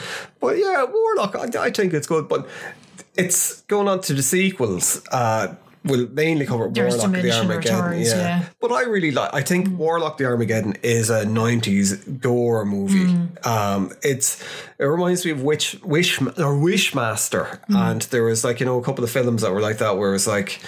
[0.41, 1.37] but yeah, Warlock.
[1.37, 2.49] I, I think it's good, but
[3.17, 5.03] it's going on to the sequels.
[5.11, 5.55] Uh,
[5.87, 7.49] will mainly cover There's Warlock the Armageddon.
[7.57, 8.17] returns, yeah.
[8.17, 8.45] yeah.
[8.61, 13.17] But I really like I think Warlock the Armageddon is a nineties gore movie.
[13.45, 14.43] Um it's
[14.79, 17.47] it reminds me of Witch Wish or Wishmaster.
[17.47, 17.77] Mm-hmm.
[17.77, 20.11] And there was like, you know, a couple of films that were like that where
[20.11, 20.61] it was like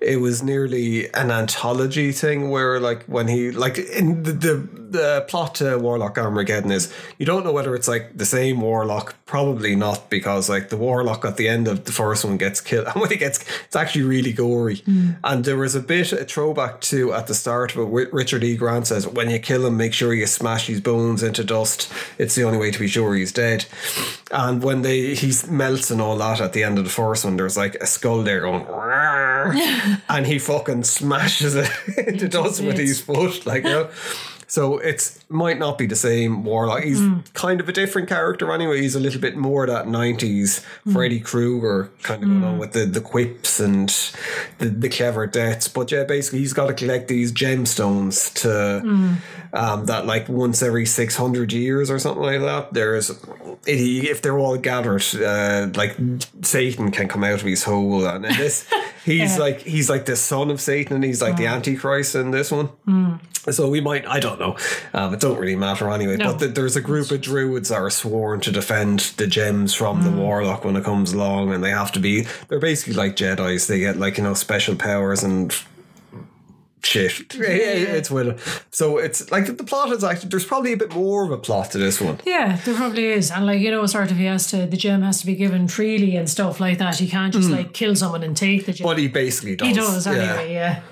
[0.00, 4.54] it was nearly an anthology thing where like when he like in the the,
[4.90, 9.16] the plot to Warlock Armageddon is you don't know whether it's like the same Warlock,
[9.24, 12.86] probably not because like the Warlock at the end of the first one gets killed
[12.86, 14.76] and when he gets it's actually really gory.
[14.76, 15.16] Mm.
[15.24, 18.44] And there was a bit a throwback to at the start of it where Richard
[18.44, 18.56] E.
[18.56, 21.92] Grant says when you kill him make sure you smash his bones into dust.
[22.18, 23.55] It's the only way to be sure he's dead.
[24.30, 27.36] And when they he melts and all that at the end of the first one,
[27.36, 28.66] there's like a skull there going
[30.08, 31.70] and he fucking smashes it.
[32.06, 33.90] Into dust with his foot, like you know.
[34.48, 36.82] So it's might not be the same Warlock.
[36.84, 37.00] He's
[37.34, 38.80] kind of a different character anyway.
[38.80, 42.86] He's a little bit more that nineties Freddy Krueger kind of going on with the,
[42.86, 43.88] the quips and
[44.58, 45.66] the, the clever deaths.
[45.68, 49.18] But yeah, basically he's got to collect these gemstones to
[49.52, 52.72] um, that like once every six hundred years or something like that.
[52.72, 53.10] There's
[53.66, 55.96] if they're all gathered, uh, like
[56.42, 58.66] Satan can come out of his hole, and in this
[59.06, 62.50] he's like he's like the son of Satan, and he's like the Antichrist in this
[62.50, 62.68] one.
[63.50, 64.56] So we might, I don't know,
[64.92, 66.16] um, it don't really matter anyway.
[66.16, 66.32] No.
[66.32, 70.02] But th- there's a group of druids that are sworn to defend the gems from
[70.02, 72.26] the warlock when it comes along, and they have to be.
[72.48, 73.68] They're basically like Jedi's.
[73.68, 75.54] They get like you know special powers and
[76.86, 77.34] shit.
[77.34, 81.30] It's with so it's like the plot is actually there's probably a bit more of
[81.30, 82.20] a plot to this one.
[82.24, 83.30] Yeah, there probably is.
[83.30, 85.68] And like, you know, sort of he has to the gem has to be given
[85.68, 86.98] freely and stuff like that.
[86.98, 87.56] He can't just hmm.
[87.56, 88.84] like kill someone and take the gem.
[88.84, 89.68] But he basically does.
[89.68, 90.12] he does yeah.
[90.12, 90.82] anyway, yeah.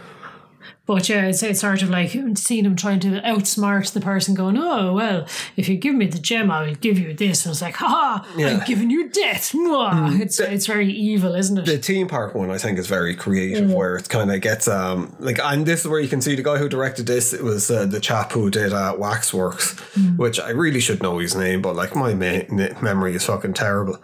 [0.87, 4.59] But yeah, it's, it's sort of like seeing him trying to outsmart the person, going,
[4.59, 7.62] "Oh well, if you give me the gem, I will give you this." And it's
[7.62, 8.27] like, "Ha!
[8.37, 8.51] Yeah.
[8.51, 8.61] Mm.
[8.61, 10.20] I'm giving you death." Mwah.
[10.20, 11.64] It's it's very evil, isn't it?
[11.64, 15.16] The team park one I think is very creative, where it kind of gets um
[15.20, 17.33] like, and this is where you can see the guy who directed this.
[17.33, 19.79] It was uh, the chap who did uh, Waxworks,
[20.16, 23.55] which I really should know his name, but like my me- me- memory is fucking
[23.55, 23.97] terrible.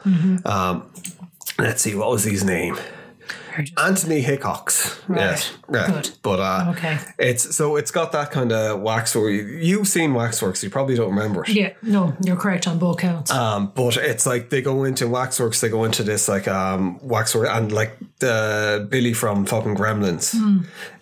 [0.46, 0.90] Um,
[1.58, 2.78] let's see, what was his name?
[3.76, 5.00] Anthony Hickox.
[5.14, 5.52] Yes.
[5.72, 5.86] Yeah.
[5.86, 6.10] Good.
[6.22, 6.98] But uh, Okay.
[7.18, 9.30] it's so it's got that kind of waxwork.
[9.32, 11.50] You've seen Waxworks, you probably don't remember it.
[11.50, 13.30] yeah, no, you're correct on both counts.
[13.30, 17.48] Um, but it's like they go into Waxworks, they go into this like um Waxwork
[17.48, 20.34] and like the Billy from fucking Gremlins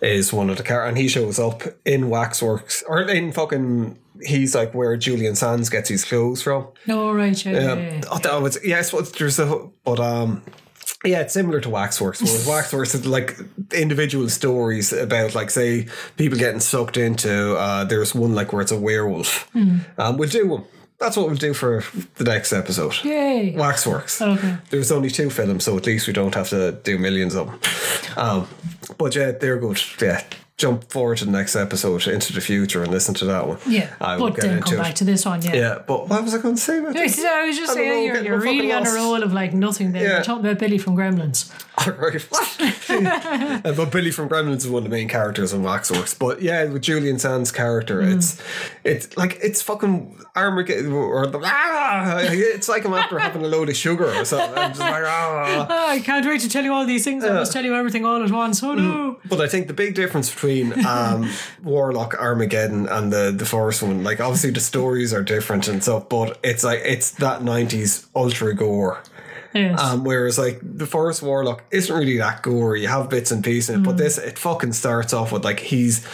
[0.01, 4.53] is one of the car and he shows up in Waxworks or in fucking he's
[4.55, 6.67] like where Julian Sands gets his clothes from.
[6.87, 8.01] no, right, yeah, yeah, Um, yeah.
[8.11, 10.41] oh, that was yes, but there's a but um
[11.03, 12.21] yeah, it's similar to Waxworks.
[12.21, 13.37] Whereas Waxworks is like
[13.73, 17.55] individual stories about like say people getting sucked into.
[17.55, 19.49] Uh, there's one like where it's a werewolf.
[19.55, 20.63] Um, we'll do one.
[20.99, 21.81] That's what we'll do for
[22.15, 22.93] the next episode.
[23.05, 23.55] Yay.
[23.55, 24.21] Waxworks.
[24.21, 24.57] Okay.
[24.69, 27.59] There's only two films, so at least we don't have to do millions of them.
[28.17, 28.47] Um,
[28.97, 29.79] but yeah, they're good.
[30.01, 30.21] Yeah,
[30.59, 33.57] jump forward to the next episode into the future and listen to that one.
[33.65, 34.83] Yeah, I will but get then into come it.
[34.83, 35.41] back to this one.
[35.41, 35.55] Yeah.
[35.55, 37.15] Yeah, but what was I going to say about I this?
[37.15, 39.31] was I was just I don't know, saying you're, you're really on a roll of
[39.33, 40.03] like nothing there.
[40.03, 40.13] Yeah.
[40.15, 41.49] You're talking about Billy from Gremlins.
[41.87, 42.21] All right.
[42.23, 42.55] What?
[42.89, 46.13] Uh, but Billy from Gremlins is one of the main characters in Waxworks.
[46.13, 48.15] But yeah, with Julian Sands' character, Mm.
[48.17, 48.41] it's
[48.83, 53.69] it's like it's fucking Armageddon or the ah, it's like I'm after having a load
[53.69, 54.57] of sugar or something.
[54.57, 55.67] I'm just like ah.
[55.69, 57.23] Oh, I can't wait to tell you all these things.
[57.23, 58.61] I must tell you everything all at once.
[58.63, 59.19] Oh no.
[59.29, 60.48] But I think the big difference between
[60.85, 61.29] um,
[61.63, 66.09] Warlock Armageddon and the the first one, like obviously the stories are different and stuff,
[66.09, 69.01] but it's like it's that '90s ultra gore.
[69.53, 69.79] Yes.
[69.79, 72.81] Um, whereas like the first Warlock isn't really that gory.
[72.81, 75.59] You have bits and pieces, in it, but this it fucking starts off with like
[75.59, 76.05] he's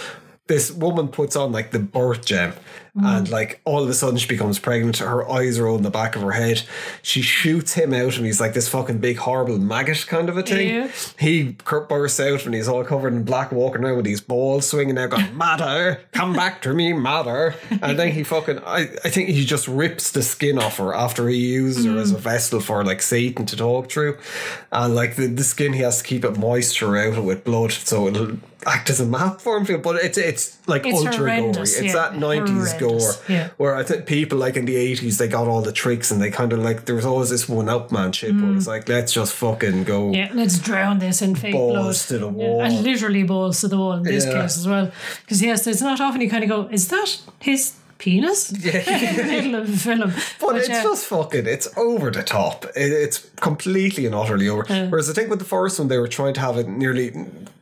[0.47, 2.53] this woman puts on like the birth gem.
[2.97, 4.99] And like all of a sudden she becomes pregnant.
[4.99, 6.63] Her eyes are all in the back of her head.
[7.01, 10.43] She shoots him out, and he's like this fucking big horrible maggot kind of a
[10.43, 10.69] thing.
[10.69, 10.91] Yeah.
[11.19, 14.69] He cur- bursts out, and he's all covered in black, walking around with these balls
[14.69, 19.09] swinging out, going "Matter, come back to me, matter." And then he fucking, I, I
[19.09, 22.19] think he just rips the skin off her after he uses her as a mm.
[22.19, 24.17] vessel for like Satan to talk through,
[24.71, 27.73] and like the, the skin he has to keep it moist throughout it with blood,
[27.73, 29.81] so it'll act as a map for him.
[29.81, 31.49] But it's it's like It's ultra gory.
[31.61, 31.93] It's yeah.
[31.93, 33.49] that nineties gore yeah.
[33.57, 36.31] where I think people like in the eighties they got all the tricks and they
[36.31, 39.13] kind of like there was always this one up man shit where it's like let's
[39.13, 40.09] just fucking go.
[40.11, 40.15] Mm.
[40.15, 41.75] Yeah, let's drown this in fake Balls
[42.07, 42.19] blood.
[42.19, 42.61] to the Yeah, wall.
[42.63, 44.41] and literally balls to the wall in this Yeah.
[44.41, 44.91] case as well.
[45.21, 48.53] Because yes, it's not often you kind of go, is that his penis?
[48.65, 49.09] Yeah.
[49.09, 50.13] in the middle of the film.
[50.41, 50.83] But it's yeah.
[50.83, 52.65] just fucking, it's over the top.
[52.75, 54.63] It, it's completely and utterly over.
[54.89, 57.13] Whereas I think with the first one, they were trying to have it nearly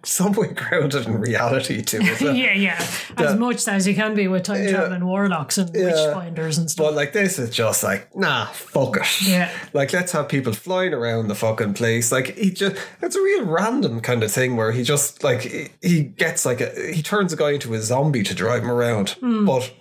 [0.03, 2.03] somewhat grounded in reality too.
[2.21, 2.85] yeah, yeah.
[3.17, 5.83] As much as you can be with time traveling warlocks and Yeah.
[5.91, 6.87] witchfinders and stuff.
[6.87, 9.21] But like this is just like, nah, fuck it.
[9.21, 9.49] Yeah.
[9.73, 12.11] Like let's have people flying around the fucking place.
[12.11, 15.69] Like he just it's a real random kind of thing where he just like he,
[15.81, 19.11] he gets like a he turns a guy into a zombie to drive him around.
[19.11, 19.45] Hmm.
[19.45, 19.73] But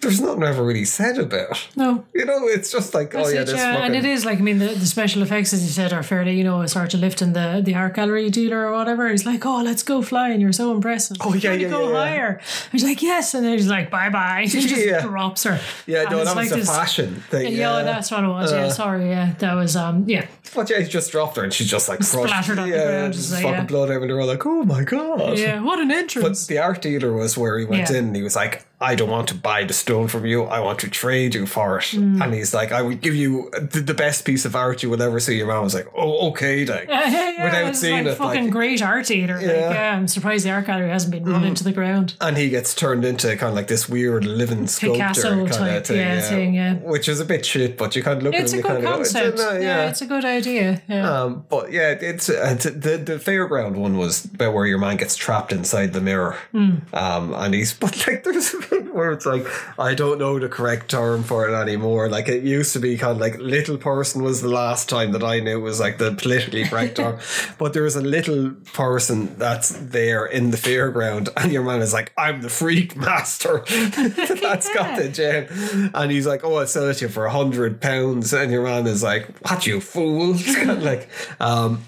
[0.00, 2.04] there's nothing ever really said about no.
[2.14, 3.84] You know, it's just like, oh That's yeah, it, this yeah.
[3.84, 6.36] and it is like I mean the, the special effects as you said are fairly
[6.36, 9.08] you know a sort of lifting the the art gallery dealer or whatever.
[9.08, 10.40] He's like, oh, let's go flying.
[10.40, 11.16] You're so impressive.
[11.20, 11.98] Oh, yeah, yeah, go yeah, yeah.
[12.04, 12.40] higher.
[12.72, 14.42] He's like, yes, and then he's like, bye bye.
[14.48, 15.02] He just Yeah.
[15.02, 15.60] drops her.
[15.86, 17.52] Yeah, And no, that was like a this- fashion thing.
[17.52, 18.52] Yeah, Yeah, that's what it was.
[18.52, 19.08] yeah, Uh, sorry.
[19.08, 20.04] Yeah, that was um.
[20.08, 22.12] Yeah, But yeah, he just dropped her and she's just like crushed.
[22.28, 23.64] Splattered on the yeah, ground, just like, fucking yeah.
[23.64, 24.08] blood everywhere.
[24.08, 25.38] They're all like, oh my god.
[25.38, 25.60] yeah.
[25.60, 26.46] What an entrance.
[26.46, 27.96] But the art dealer was where he went Yeah.
[27.98, 30.44] in and he was like, I don't want to buy the stone from you.
[30.44, 31.82] I want to trade you for it.
[31.84, 32.22] Mm.
[32.24, 35.02] And he's like, I would give you the, the best piece of art you will
[35.02, 35.36] ever see.
[35.36, 36.86] Your man was like, oh, okay, then.
[36.88, 39.38] yeah, yeah, yeah, Without it's seeing like it, fucking like- great art dealer.
[39.38, 39.48] Yeah.
[39.48, 39.74] Mm.
[39.74, 42.14] yeah, I'm surprised the art gallery hasn't been run into the ground.
[42.22, 45.80] And he gets turned into kind of like this weird living sculptor Picasso kind type,
[45.82, 45.96] of thing.
[45.98, 46.74] yeah, thing, yeah.
[46.76, 48.76] Which is a bit shit, but you kind of look It's at a him and
[48.76, 49.36] good you kind of concept.
[49.36, 49.88] go, it's, yeah.
[49.90, 50.82] it's a good idea.
[50.88, 51.10] Yeah.
[51.22, 55.16] Um, but yeah, it's uh, the the fairground one was about where your man gets
[55.16, 56.76] trapped inside the mirror, Hmm.
[56.94, 59.46] um, and he's but like there's a where it's like
[59.78, 62.08] I don't know the correct term for it anymore.
[62.08, 65.22] Like it used to be kind of like little person was the last time that
[65.22, 67.18] I knew was like the politically correct term,
[67.58, 71.92] but there is a little person that's there in the fairground, and your man is
[71.92, 73.64] like I'm the freak master.
[73.68, 77.30] that's got the gem, and he's like, oh, I'll sell it to you for a
[77.30, 81.08] hundred pounds, and your man is like, what you fool, It's kind of like,
[81.40, 81.82] um.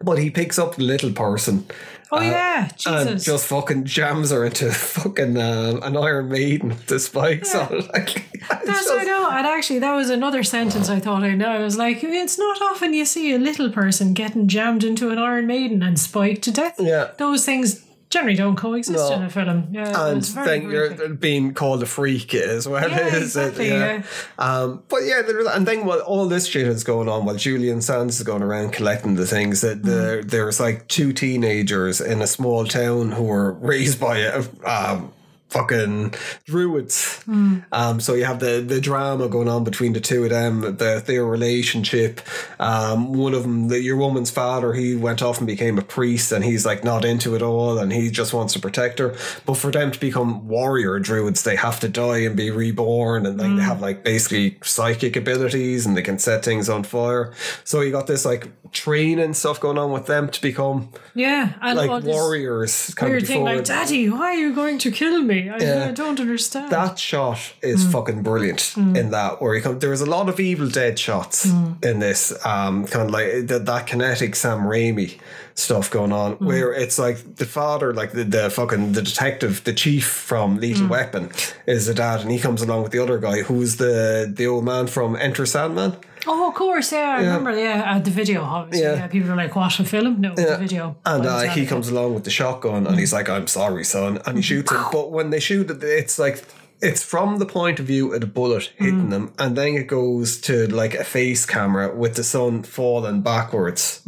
[0.00, 1.64] But he picks up the little person.
[2.12, 3.24] Oh yeah, And Jesus.
[3.24, 7.86] just fucking jams her into fucking um, an Iron Maiden with the spikes on it.
[7.92, 11.48] Like, That's just- I know, and actually, that was another sentence I thought I know.
[11.48, 15.18] I was like, it's not often you see a little person getting jammed into an
[15.18, 16.74] Iron Maiden and spiked to death.
[16.78, 17.12] Yeah.
[17.18, 19.16] those things generally don't coexist No.
[19.16, 19.68] in a film.
[19.72, 22.88] Yeah, and then you're being called a freak as well.
[22.88, 23.22] Yeah, is it?
[23.48, 24.02] exactly, yeah.
[24.38, 27.80] Um, but yeah, there, and then while all this shit is going on, while Julian
[27.82, 30.30] Sands is going around collecting the things, that Mm.
[30.30, 35.12] there's like two teenagers in a small town who were raised by a um,
[35.52, 36.14] fucking
[36.46, 37.22] druids.
[37.26, 37.64] Mm.
[37.72, 41.02] Um, so you have the the drama going on between the two of them, the,
[41.04, 42.20] their relationship.
[42.58, 46.32] Um, one of them, the, your woman's father, he went off and became a priest,
[46.32, 49.14] and he's like not into it all, and he just wants to protect her.
[49.46, 53.38] But for them to become warrior druids, they have to die and be reborn, and
[53.38, 53.56] like Mm.
[53.58, 57.32] they have like basically psychic abilities, and they can set things on fire.
[57.64, 61.76] So you got this like training stuff going on with them to become yeah, and
[61.76, 62.94] like warriors.
[62.94, 65.41] Kind Weird of thing like, Daddy, why are you going to kill me?
[65.50, 65.86] I, Yeah.
[65.88, 66.70] I don't understand.
[66.70, 67.92] that shot is mm.
[67.92, 68.96] fucking brilliant mm.
[68.96, 71.84] in that where you come there's a lot of evil dead shots mm.
[71.84, 75.18] in this um kind of like the, that kinetic sam raimi
[75.54, 79.72] stuff going on where it's like the father like the, the fucking the detective the
[79.72, 81.30] chief from lethal weapon
[81.66, 84.64] is the dad and he comes along with the other guy who's the the old
[84.64, 85.94] man from enter sandman
[86.26, 87.52] oh, of course, yeah, I remember.
[87.58, 88.86] Yeah, uh, the video, obviously.
[88.86, 88.94] Yeah.
[88.96, 89.06] Yeah.
[89.08, 90.96] people are like, "What a film?" No, the video.
[91.04, 94.20] And uh, he comes along with the shotgun and he's like, I'm sorry, son.
[94.26, 94.84] And he shoots him.
[94.92, 96.44] But when they shoot it, it's like,
[96.80, 99.32] it's from the point of view of the bullet hitting them.
[99.38, 104.02] And then it goes to like a face camera with the sun falling backwards.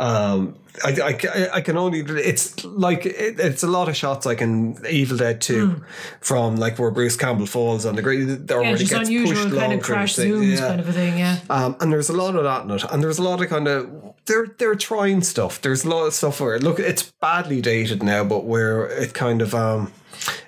[0.00, 4.40] Um, I, I, I can only, it's like, it, it's a lot of shots like
[4.40, 5.82] in Evil Dead 2
[6.20, 8.50] from like where Bruce Campbell falls on the ground.
[8.50, 10.68] Or Yeah, when he just gets unusual pushed kind of crash zooms, Yeah.
[10.68, 11.18] kind of a thing.
[11.18, 13.48] Yeah, Um, and there's a lot of that in it, and there's a lot of
[13.50, 13.90] kind of
[14.26, 15.60] they're they're trying stuff.
[15.60, 19.42] There's a lot of stuff where look, it's badly dated now, but where it kind
[19.42, 19.92] of um,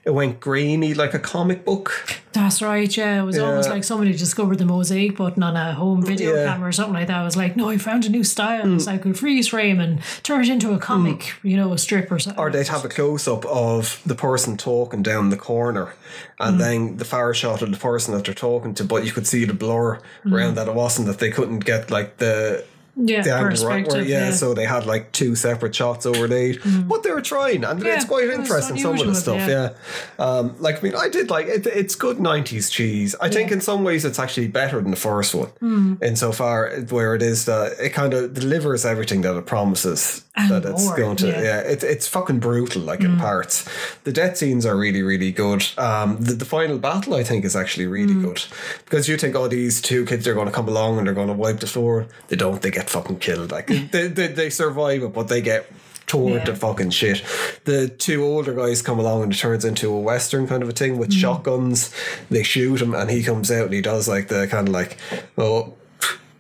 [0.04, 2.20] it went grainy like a comic book.
[2.32, 2.96] that's right.
[2.96, 6.46] Yeah, it was almost like somebody discovered the mosaic button on a home video Yeah.
[6.46, 7.18] camera or something like that.
[7.18, 8.80] I was like, "No, I found a new style.
[8.80, 11.50] So I could freeze frame and turn it into a comic, mm.
[11.50, 14.56] you know, a strip or something." Or they'd have a close up of the person
[14.56, 15.94] talking down the corner,
[16.40, 16.58] and mm.
[16.58, 19.44] then the far shot of the person that they're talking to, but you could see
[19.44, 20.32] the blur mm.
[20.32, 20.68] around that.
[20.68, 22.64] It wasn't that they couldn't get like the
[22.96, 23.92] yeah, right perspective.
[23.94, 24.30] where, yeah, yeah.
[24.32, 26.60] so they had like two separate shots over overlaid.
[26.86, 28.78] But they were trying, and Yeah, it's quite it interesting.
[28.78, 29.70] Some of the stuff, yeah.
[30.18, 30.24] yeah.
[30.24, 31.66] Um, like I mean, I did like it.
[31.66, 33.14] It's good '90s cheese.
[33.20, 35.94] I think in some ways it's actually better than the first one, Hmm.
[36.02, 40.64] insofar where it is that it kind of delivers everything that it promises And that
[40.64, 41.26] it's more, going to.
[41.28, 41.62] yeah.
[41.62, 41.70] Hmm.
[41.70, 43.64] It, it's fucking brutal, like in parts.
[44.04, 45.64] The death scenes are really, really good.
[45.78, 48.24] Um, the, the final battle, I think, is actually really Hmm.
[48.26, 48.42] good
[48.84, 51.28] because you think, oh, these two kids are going to come along and they're going
[51.28, 52.06] to wipe the floor.
[52.28, 52.60] They don't.
[52.62, 53.50] They get fucking killed.
[53.52, 55.66] Like they, they, they survive it, but they get
[56.06, 56.44] torn Yeah.
[56.44, 57.22] to fucking shit.
[57.64, 60.72] The two older guys come along and it turns into a western kind of a
[60.72, 61.20] thing with Mm.
[61.20, 61.94] shotguns.
[62.30, 64.98] They shoot him and he comes out and he does like the kind of like,
[65.38, 65.74] oh,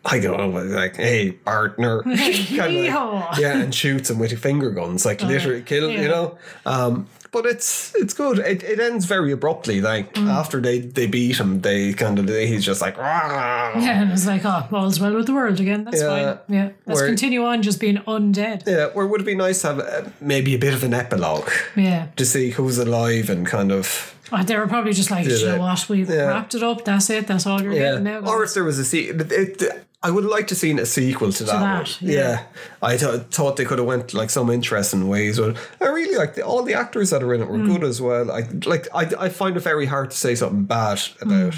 [0.04, 2.02] I don't know, like, hey, partner.
[2.02, 6.00] Kinda like- yeah, and shoots him with finger guns, like literally kill, yeah.
[6.02, 6.38] you know.
[6.66, 8.38] Um, but it's it's good.
[8.38, 9.80] It, it ends very abruptly.
[9.80, 10.28] Like Mm.
[10.28, 14.26] after they they beat him, they kind of he's just like, "Rah." Yeah, and it's
[14.26, 15.84] like, oh, all's well with the world again.
[15.84, 16.08] That's Yeah.
[16.08, 16.38] fine.
[16.56, 18.66] Yeah, let's Where- continue on just being undead.
[18.66, 18.86] yeah.
[18.92, 22.06] Where would it be nice to have uh, maybe a bit of an epilogue Yeah.
[22.16, 25.58] to see who's alive and kind of Oh, they were probably just like, you know
[25.58, 26.26] what, we've Yeah.
[26.28, 26.84] wrapped it up.
[26.86, 27.26] That's it.
[27.26, 27.80] That's all you're yeah.
[27.90, 28.20] getting now.
[28.20, 31.32] Or if there was a se- it, it, I would like to seen a sequel
[31.32, 31.60] to that.
[31.60, 32.12] that, yeah.
[32.12, 32.42] Yeah,
[32.82, 35.38] I th- thought they could have went like some interesting ways.
[35.38, 37.72] But I really like the, all the actors that are in it were Hmm.
[37.72, 38.30] good as well.
[38.30, 41.54] I like I, I find it very hard to say something bad about.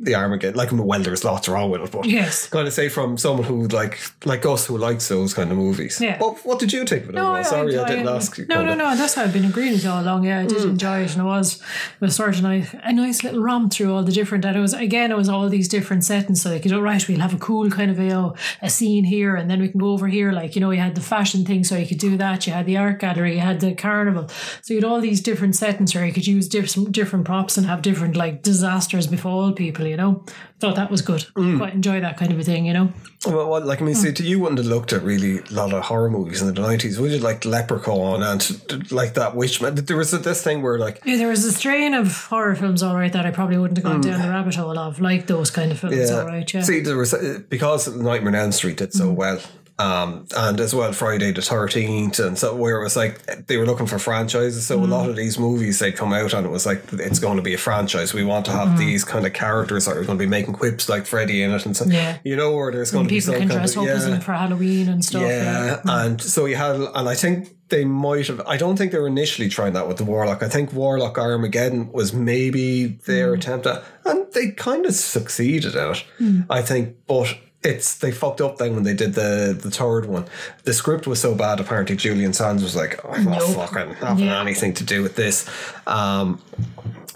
[0.00, 2.48] The Armageddon, like I'm a well, there's lots wrong with it, but Yes.
[2.48, 6.00] kind of say from someone who like like us who likes those kind of movies.
[6.00, 6.18] Yeah.
[6.18, 7.14] But what did you think of it?
[7.16, 7.44] No, overall?
[7.44, 8.38] Sorry, I, didn't ask.
[8.38, 8.78] you No, no, of.
[8.78, 8.96] no.
[8.96, 10.24] That's how I've been agreeing with you all along.
[10.24, 10.48] Yeah, I Mm.
[10.50, 13.72] did enjoy it, and it was it was sort of nice, a nice little romp
[13.72, 14.44] through all the different.
[14.44, 16.42] And it was again, it was all these different settings.
[16.42, 19.02] So like, you know, right, we'll have a cool kind of you know, a scene
[19.02, 20.30] here, and then we can go over here.
[20.30, 22.46] Like you know, you had the fashion thing, so you could do that.
[22.46, 24.28] You had the art gallery, you had the carnival.
[24.62, 27.66] So you had all these different settings where you could use different different props and
[27.66, 29.87] have different like disasters befall people.
[29.90, 30.24] You know,
[30.60, 31.24] thought that was good.
[31.36, 31.58] Mm.
[31.58, 32.66] Quite enjoy that kind of a thing.
[32.66, 32.92] You know.
[33.26, 34.00] Well, well, like I mean, Hmm.
[34.02, 36.60] see, to you wouldn't have looked at really a lot of horror movies in the
[36.60, 37.18] nineties, would you?
[37.18, 39.74] Like Leprechaun and like that Witchman.
[39.86, 42.94] There was this thing where like Yeah, there was a strain of horror films, all
[42.94, 45.72] right, that I probably wouldn't have gone down the rabbit hole of, like those kind
[45.72, 46.62] of films, all right, yeah.
[46.62, 49.40] See, there was uh, because Nightmare on Elm Street did so well,
[49.78, 53.66] um, and as well Friday the Thirteenth, and so where it was like they were
[53.66, 54.66] looking for franchises.
[54.66, 55.10] So a lot mm.
[55.10, 57.58] of these movies they come out and it was like it's going to be a
[57.58, 58.12] franchise.
[58.12, 58.78] We want to have mm-hmm.
[58.78, 61.64] these kind of characters that are going to be making quips like Freddy in it,
[61.64, 62.18] and so Yeah.
[62.24, 64.18] you know where there's going to be People some can kind dress of up yeah.
[64.18, 65.22] for Halloween and stuff.
[65.22, 65.80] Yeah, Yeah.
[65.84, 66.06] Mm.
[66.06, 68.40] and so you had, and I think they might have.
[68.48, 70.42] I don't think they were initially trying that with the Warlock.
[70.42, 73.38] I think Warlock Armageddon was maybe their mm.
[73.38, 76.04] attempt at, and they kind of succeeded at it.
[76.50, 80.26] I think, but it's they fucked up then when they did the the third one.
[80.64, 81.58] The script was so bad.
[81.60, 83.56] Apparently, Julian Sands was like, "I'm not Nope.
[83.70, 84.40] fucking having Yeah.
[84.40, 85.44] anything to do with this."
[85.86, 86.40] Um,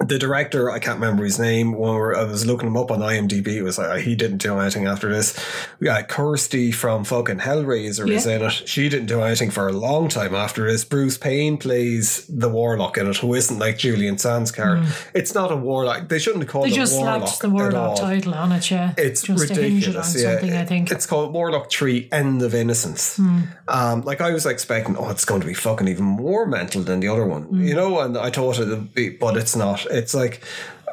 [0.00, 1.74] the director, I can't remember his name.
[1.74, 4.86] When I was looking him up on IMDb, it was like he didn't do anything
[4.86, 5.38] after this.
[5.78, 8.36] We got Kirsty from fucking Hellraiser is Yeah.
[8.36, 8.62] in it.
[8.66, 10.82] She didn't do anything for a long time after this.
[10.84, 14.88] Bruce Payne plays the warlock in it, who isn't like Julian Sands' character.
[15.14, 16.08] It's not a warlock.
[16.08, 16.66] They shouldn't have called.
[16.66, 18.94] They it just warlock slapped the Warlock title on it, yeah.
[18.96, 20.20] It's just hinge it ridiculous.
[20.20, 20.90] Yeah, something, I think.
[20.90, 23.16] It's called Warlock Three End of Innocence.
[23.16, 23.40] Hmm.
[23.68, 27.00] Um, like I was expecting, oh, it's going to be fucking even more mental than
[27.00, 27.62] the other one, Hmm.
[27.64, 28.00] you know.
[28.00, 29.86] And I thought it'd be, but it's not.
[29.90, 30.42] It's like,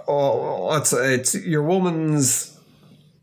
[0.07, 2.55] oh, it's it's your woman's.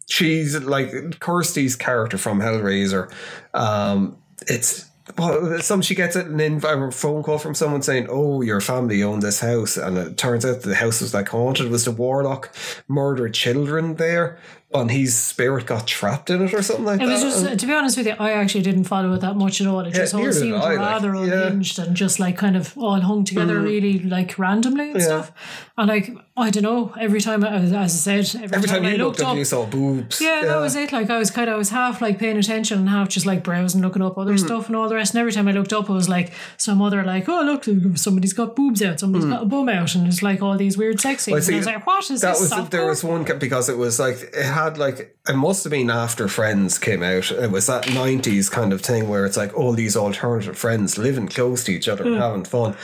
[0.08, 3.10] She's like Kirsty's character from Hellraiser.
[3.54, 4.84] Um, it's.
[5.16, 9.22] Well, some she gets an a phone call from someone saying, "Oh, your family owned
[9.22, 11.70] this house," and it turns out the house was like haunted.
[11.70, 12.52] Was the warlock
[12.88, 14.36] murdered children there,
[14.74, 17.12] and his spirit got trapped in it or something like It that?
[17.12, 19.60] was just, And- to be honest with you, I actually didn't follow it that much
[19.60, 19.80] at all.
[19.80, 21.20] It just all seemed I, like, rather yeah.
[21.22, 21.46] Mm.
[21.46, 25.04] unhinged and just like kind of all hung together really like randomly and Yeah.
[25.06, 25.32] stuff.
[25.78, 28.98] And like, I don't know, every time, as I said, every, Every time I you
[28.98, 30.20] looked looked up, up, you saw boobs.
[30.20, 30.92] yeah, that was it.
[30.92, 33.42] Like I was kind of, I was half like paying attention and half just like
[33.44, 35.14] browsing, looking up other stuff and all the rest.
[35.14, 37.64] And every time I looked up, it was like some other like, oh look,
[37.96, 41.00] somebody's got boobs out, somebody's got a bum out, and it's like all these weird
[41.00, 41.46] sex scenes.
[41.46, 41.52] Hmm.
[41.52, 42.50] see, and I was like, what is that this?
[42.54, 45.90] was there was one because it was like it had like it must have been
[45.90, 47.30] after Friends came out.
[47.30, 51.28] It was that nineties kind of thing where it's like all these alternative friends living
[51.28, 52.12] close to each other Hmm.
[52.14, 52.76] and having fun,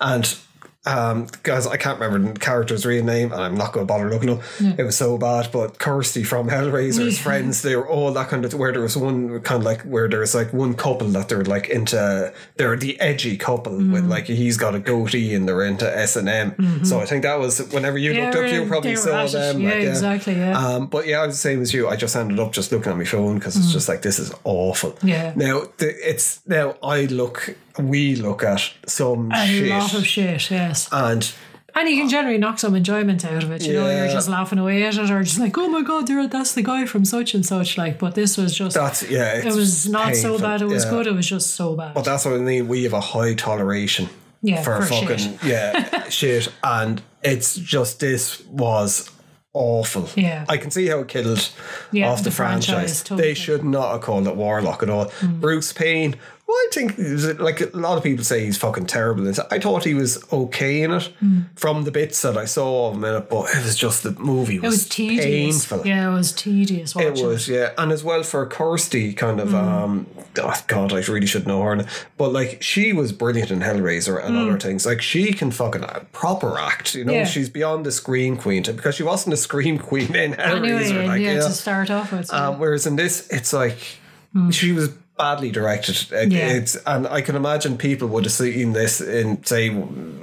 [0.00, 0.36] and.
[0.86, 4.10] Um, guys, I can't remember the character's real name, and I'm not going to bother
[4.10, 4.40] looking up.
[4.60, 8.52] It was so bad, but Kirsty from Hellraiser's friends, they were all that kind of
[8.54, 11.44] where there was one kind of like where there was like one couple that they're
[11.44, 13.92] like into, they're the edgy couple Mm.
[13.92, 16.84] with like he's got a goatee and they're into S and M.
[16.84, 18.18] So I think that was whenever you Mm-hmm.
[18.18, 19.60] Yeah, looked up, you probably saw them.
[19.60, 20.58] Yeah, like, exactly, yeah.
[20.58, 21.88] Um, but yeah, I was the same as you.
[21.88, 24.32] I just ended up just looking at my phone because it's just like this is
[24.44, 24.92] awful.
[24.92, 25.08] Mm.
[25.08, 25.32] Yeah.
[25.34, 29.42] Now the, it's now I look, we look at some shit.
[29.42, 30.88] a shit, lot of shit, yes.
[30.92, 31.32] and
[31.76, 33.66] And you can generally knock some enjoyment out of it.
[33.66, 36.26] You know, you're just laughing away at it, or just like, oh my god, there,
[36.28, 37.76] that's the guy from such and such.
[37.76, 38.76] Like, but this was just.
[38.76, 39.38] that's yeah.
[39.38, 40.62] it It's was not so bad.
[40.62, 40.90] It was yeah.
[40.90, 41.06] good.
[41.08, 41.94] It was just so bad.
[41.94, 42.68] But that's what I mean.
[42.68, 44.08] We have a high toleration
[44.40, 45.42] Yeah, for, for fucking shit.
[45.44, 49.10] yeah shit, and it's just this was
[49.52, 50.08] awful.
[50.16, 50.44] Yeah.
[50.48, 51.50] I can see how it killed
[51.92, 52.66] Yeah, off the, the franchise.
[52.74, 53.28] franchise, totally.
[53.28, 55.06] They should not have called it Warlock at all.
[55.06, 55.40] Mm.
[55.40, 56.16] Bruce Payne.
[56.46, 59.26] Well, I think like a lot of people say he's fucking terrible.
[59.50, 61.10] I thought he was okay in it
[61.56, 64.12] from the bits that I saw of him in it, but it was just the
[64.12, 65.66] movie was, it was tedious.
[65.66, 65.86] painful.
[65.86, 67.16] Yeah, it was tedious watching.
[67.16, 69.54] It was, yeah, and as well for Kirsty, kind of.
[69.54, 70.06] um
[70.38, 71.86] oh, God, I really should know her,
[72.16, 74.86] but like she was brilliant in Hellraiser and other things.
[74.86, 77.12] Like she can fucking uh, proper act, you know.
[77.12, 77.24] Yeah.
[77.24, 80.98] She's beyond the scream queen because she wasn't a scream queen in Hellraiser.
[80.98, 81.40] and like, yeah, yeah.
[81.40, 82.32] to start off with.
[82.32, 83.78] Um, whereas in this, it's like
[84.50, 86.06] she was badly directed.
[86.32, 86.48] Yeah.
[86.48, 89.70] It's and I can imagine people would have seen this in say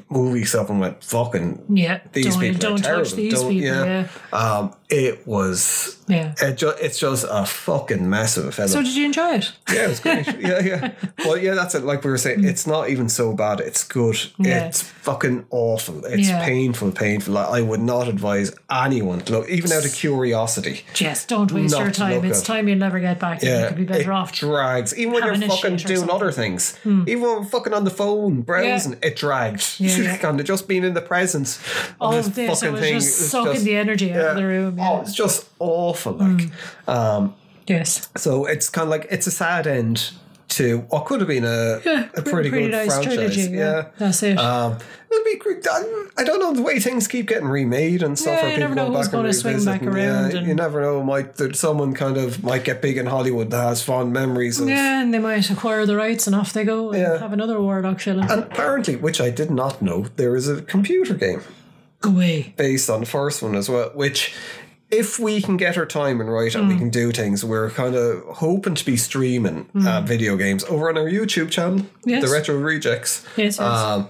[0.10, 3.06] movie stuff and went fucking yeah, these don't, people don't are terrible.
[3.06, 3.68] touch these Don't- people.
[3.86, 4.08] Yeah.
[4.34, 6.34] Um, it was Yeah.
[6.42, 8.68] it ju- it's just a fucking mess of a film.
[8.68, 9.52] So did you enjoy it?
[9.72, 10.28] yeah, it was great.
[10.40, 10.92] yeah, yeah.
[11.20, 11.84] Well, yeah, that's it.
[11.84, 13.62] Like we were saying, it's not even so bad.
[13.62, 14.18] It's good.
[14.18, 14.46] Hmm.
[14.46, 14.66] Yeah.
[14.68, 16.04] It's fucking awful.
[16.06, 16.44] It's Yeah.
[16.46, 17.38] painful, painful.
[17.38, 20.84] I I would not advise anyone to look, even out of curiosity.
[20.94, 22.26] Just don't waste your time.
[22.26, 23.42] It's time you'll never get back.
[23.42, 24.32] Yeah, you could be better it off.
[24.34, 24.94] drags.
[24.98, 26.02] Even when you're fucking doing.
[26.04, 26.10] Hmm.
[26.10, 29.76] other things, even when fucking on the phone browsing, it dragged.
[29.80, 30.42] Yeah, yeah.
[30.44, 31.60] just being in the presence
[32.02, 32.94] of of this, fucking it was thing.
[33.00, 34.80] just sucking just- the energy out of the room.
[34.82, 35.02] Oh, Yeah.
[35.02, 36.14] It's just awful.
[36.14, 36.50] Like,
[36.88, 37.36] um,
[37.68, 38.10] yes.
[38.18, 40.12] so it's kind of like it's a sad end
[40.50, 43.14] to what could have been a Yeah, a pretty, good nice franchise.
[43.16, 43.42] trilogy.
[43.52, 44.38] Yeah, that's it.
[44.38, 44.78] Um,
[45.10, 45.66] it'll be great.
[46.18, 48.38] I- don't know the way things keep getting remade and stuff.
[48.42, 49.88] Yeah, you people never know going who's back and gonna swing back revisiting.
[50.10, 51.02] around Yeah, and- you never know.
[51.04, 54.68] Might that someone kind of might get big in Hollywood that has fond memories of.
[54.68, 57.18] yeah, and they might acquire the rights and off they go and Yeah.
[57.20, 58.20] have another Warlock film.
[58.20, 61.42] And apparently, which I did not know, there is a computer game
[62.02, 62.54] Go away.
[62.58, 64.34] based on the first one as well, which.
[64.92, 68.24] If we can get our timing right and we can do things, we're kind of
[68.36, 72.24] hoping to be streaming uh, video games over on our YouTube channel, Yes.
[72.24, 73.24] the Retro Rejects.
[73.38, 73.60] Yes, yes.
[73.62, 74.10] Um,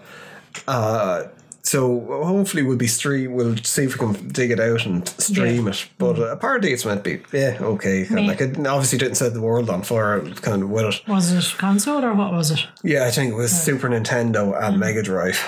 [0.67, 1.23] uh,
[1.71, 3.33] so hopefully we'll be stream.
[3.33, 5.87] We'll see if we can dig it out and stream it.
[5.97, 8.05] But uh, apparently it's meant to be yeah okay.
[8.05, 8.31] Kind of Meh.
[8.31, 10.19] like it obviously didn't set the world on fire.
[10.19, 11.07] Kind of with it.
[11.07, 12.67] Was it console or what was it?
[12.83, 15.39] Yeah, I think it was Super Nintendo and Mega Drive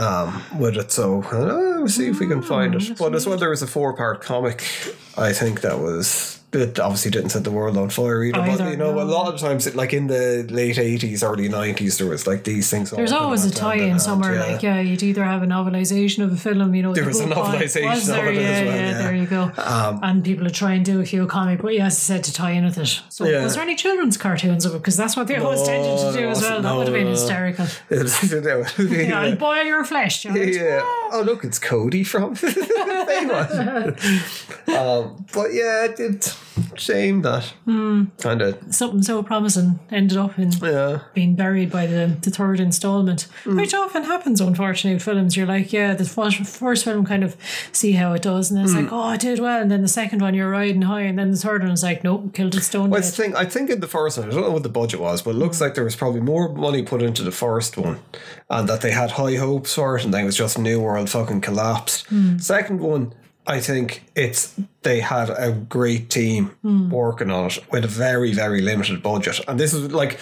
[0.00, 0.90] um, with it.
[0.90, 2.96] So uh, we'll see if we can find it.
[2.98, 4.64] But as well, there was a four part comic.
[5.18, 8.38] I think that was it obviously didn't set the world on fire either.
[8.40, 9.02] but you know, no.
[9.02, 12.70] a lot of times, like in the late eighties, early nineties, there was like these
[12.70, 12.90] things.
[12.90, 14.46] There's always a tie-in somewhere, yeah.
[14.46, 16.94] like yeah, you'd either have a novelisation of a film, you know.
[16.94, 18.32] There was a book on- novelisation of there?
[18.32, 18.96] it as well, yeah, yeah.
[18.96, 19.52] Um, there you go.
[20.02, 22.64] and people would try and do a few comic, but yes, said to tie in
[22.64, 23.00] with it.
[23.10, 23.44] So Yeah.
[23.44, 24.78] was there any children's cartoons of it?
[24.78, 26.62] Because that's what they always tended to do as well.
[26.62, 26.62] wasn't.
[26.62, 27.16] That would have been No, no.
[27.16, 27.66] hysterical.
[27.90, 29.08] yeah.
[29.08, 30.56] Yeah, I'll boil your flesh, George.
[30.56, 30.80] Yeah.
[31.12, 32.30] Oh, look, it's Cody from
[34.68, 36.30] um, but yeah, it did.
[36.76, 37.44] Shame that.
[37.64, 38.04] Hmm.
[38.20, 38.58] Kind of.
[38.70, 41.00] Something so promising ended up in Yeah.
[41.14, 43.56] being buried by the, the third installment, Mm.
[43.56, 45.36] which often happens, unfortunately, with films.
[45.36, 47.36] You're like, yeah, the first, first film kind of
[47.72, 48.82] see how it does, and then it's Mm.
[48.84, 51.30] like, oh, it did well, and then the second one you're riding high, and then
[51.30, 53.86] the third one is like, nope, killed it stone Well, thing, I think in the
[53.88, 55.96] first one, I don't know what the budget was, but it looks like there was
[55.96, 57.98] probably more money put into the first one
[58.50, 61.08] and that they had high hopes for it and then it was just New World
[61.10, 62.06] fucking collapsed.
[62.38, 63.12] Second one,
[63.48, 66.50] I think it's they had a great team
[66.90, 69.40] working on it with a very, very limited budget.
[69.48, 70.20] And this is like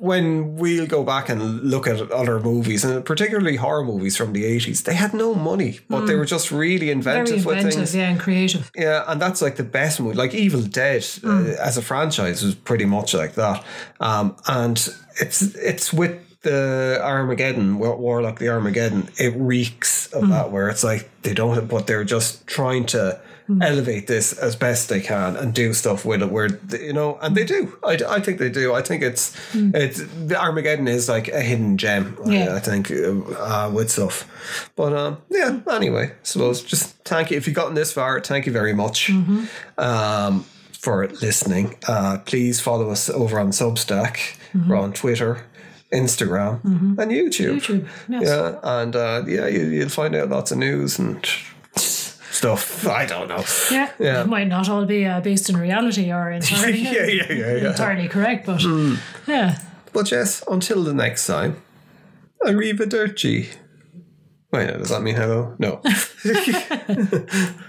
[0.00, 4.44] when we'll go back and look at other movies, and particularly horror movies from the
[4.44, 7.94] 80s, they had no money, but they were just really Very inventive, with inventive, things.
[7.96, 8.70] yeah, and creative.
[8.76, 10.14] Yeah, and that's like the best movie.
[10.16, 13.64] Like Evil Dead uh, as a franchise was pretty much like that.
[14.00, 14.76] Um, and
[15.20, 16.12] it's it's with
[16.42, 21.86] the Armageddon, Warlock the Armageddon, it reeks of that where it's like they don't but
[21.86, 23.20] they're just trying to
[23.62, 27.34] elevate this as best they can and do stuff with it where you know and
[27.34, 27.76] they do.
[27.82, 28.74] I, I think they do.
[28.74, 32.54] I think it's it's the Armageddon is like a hidden gem I- Yeah.
[32.54, 34.70] I, think uh, with stuff.
[34.76, 37.36] But um yeah anyway suppose just thank you.
[37.38, 39.10] If you've gotten this far thank you very much
[39.78, 41.76] um for listening.
[41.88, 44.36] Uh please follow us over on Substack.
[44.68, 45.44] We're on Twitter
[45.92, 48.22] Instagram and YouTube, YouTube, yes.
[48.24, 51.26] yeah and uh yeah you, you'll find out lots of news and
[51.76, 54.20] stuff I don't know Yeah, Yeah.
[54.22, 57.70] it might not all be uh, based in reality or entirely, yeah yeah yeah yeah
[57.70, 58.62] entirely correct, but
[59.26, 59.58] yeah.
[59.92, 61.56] But yes, until the next time,
[62.44, 63.46] arrivederci.
[64.52, 65.54] Wait, does that mean hello?
[65.58, 65.80] No.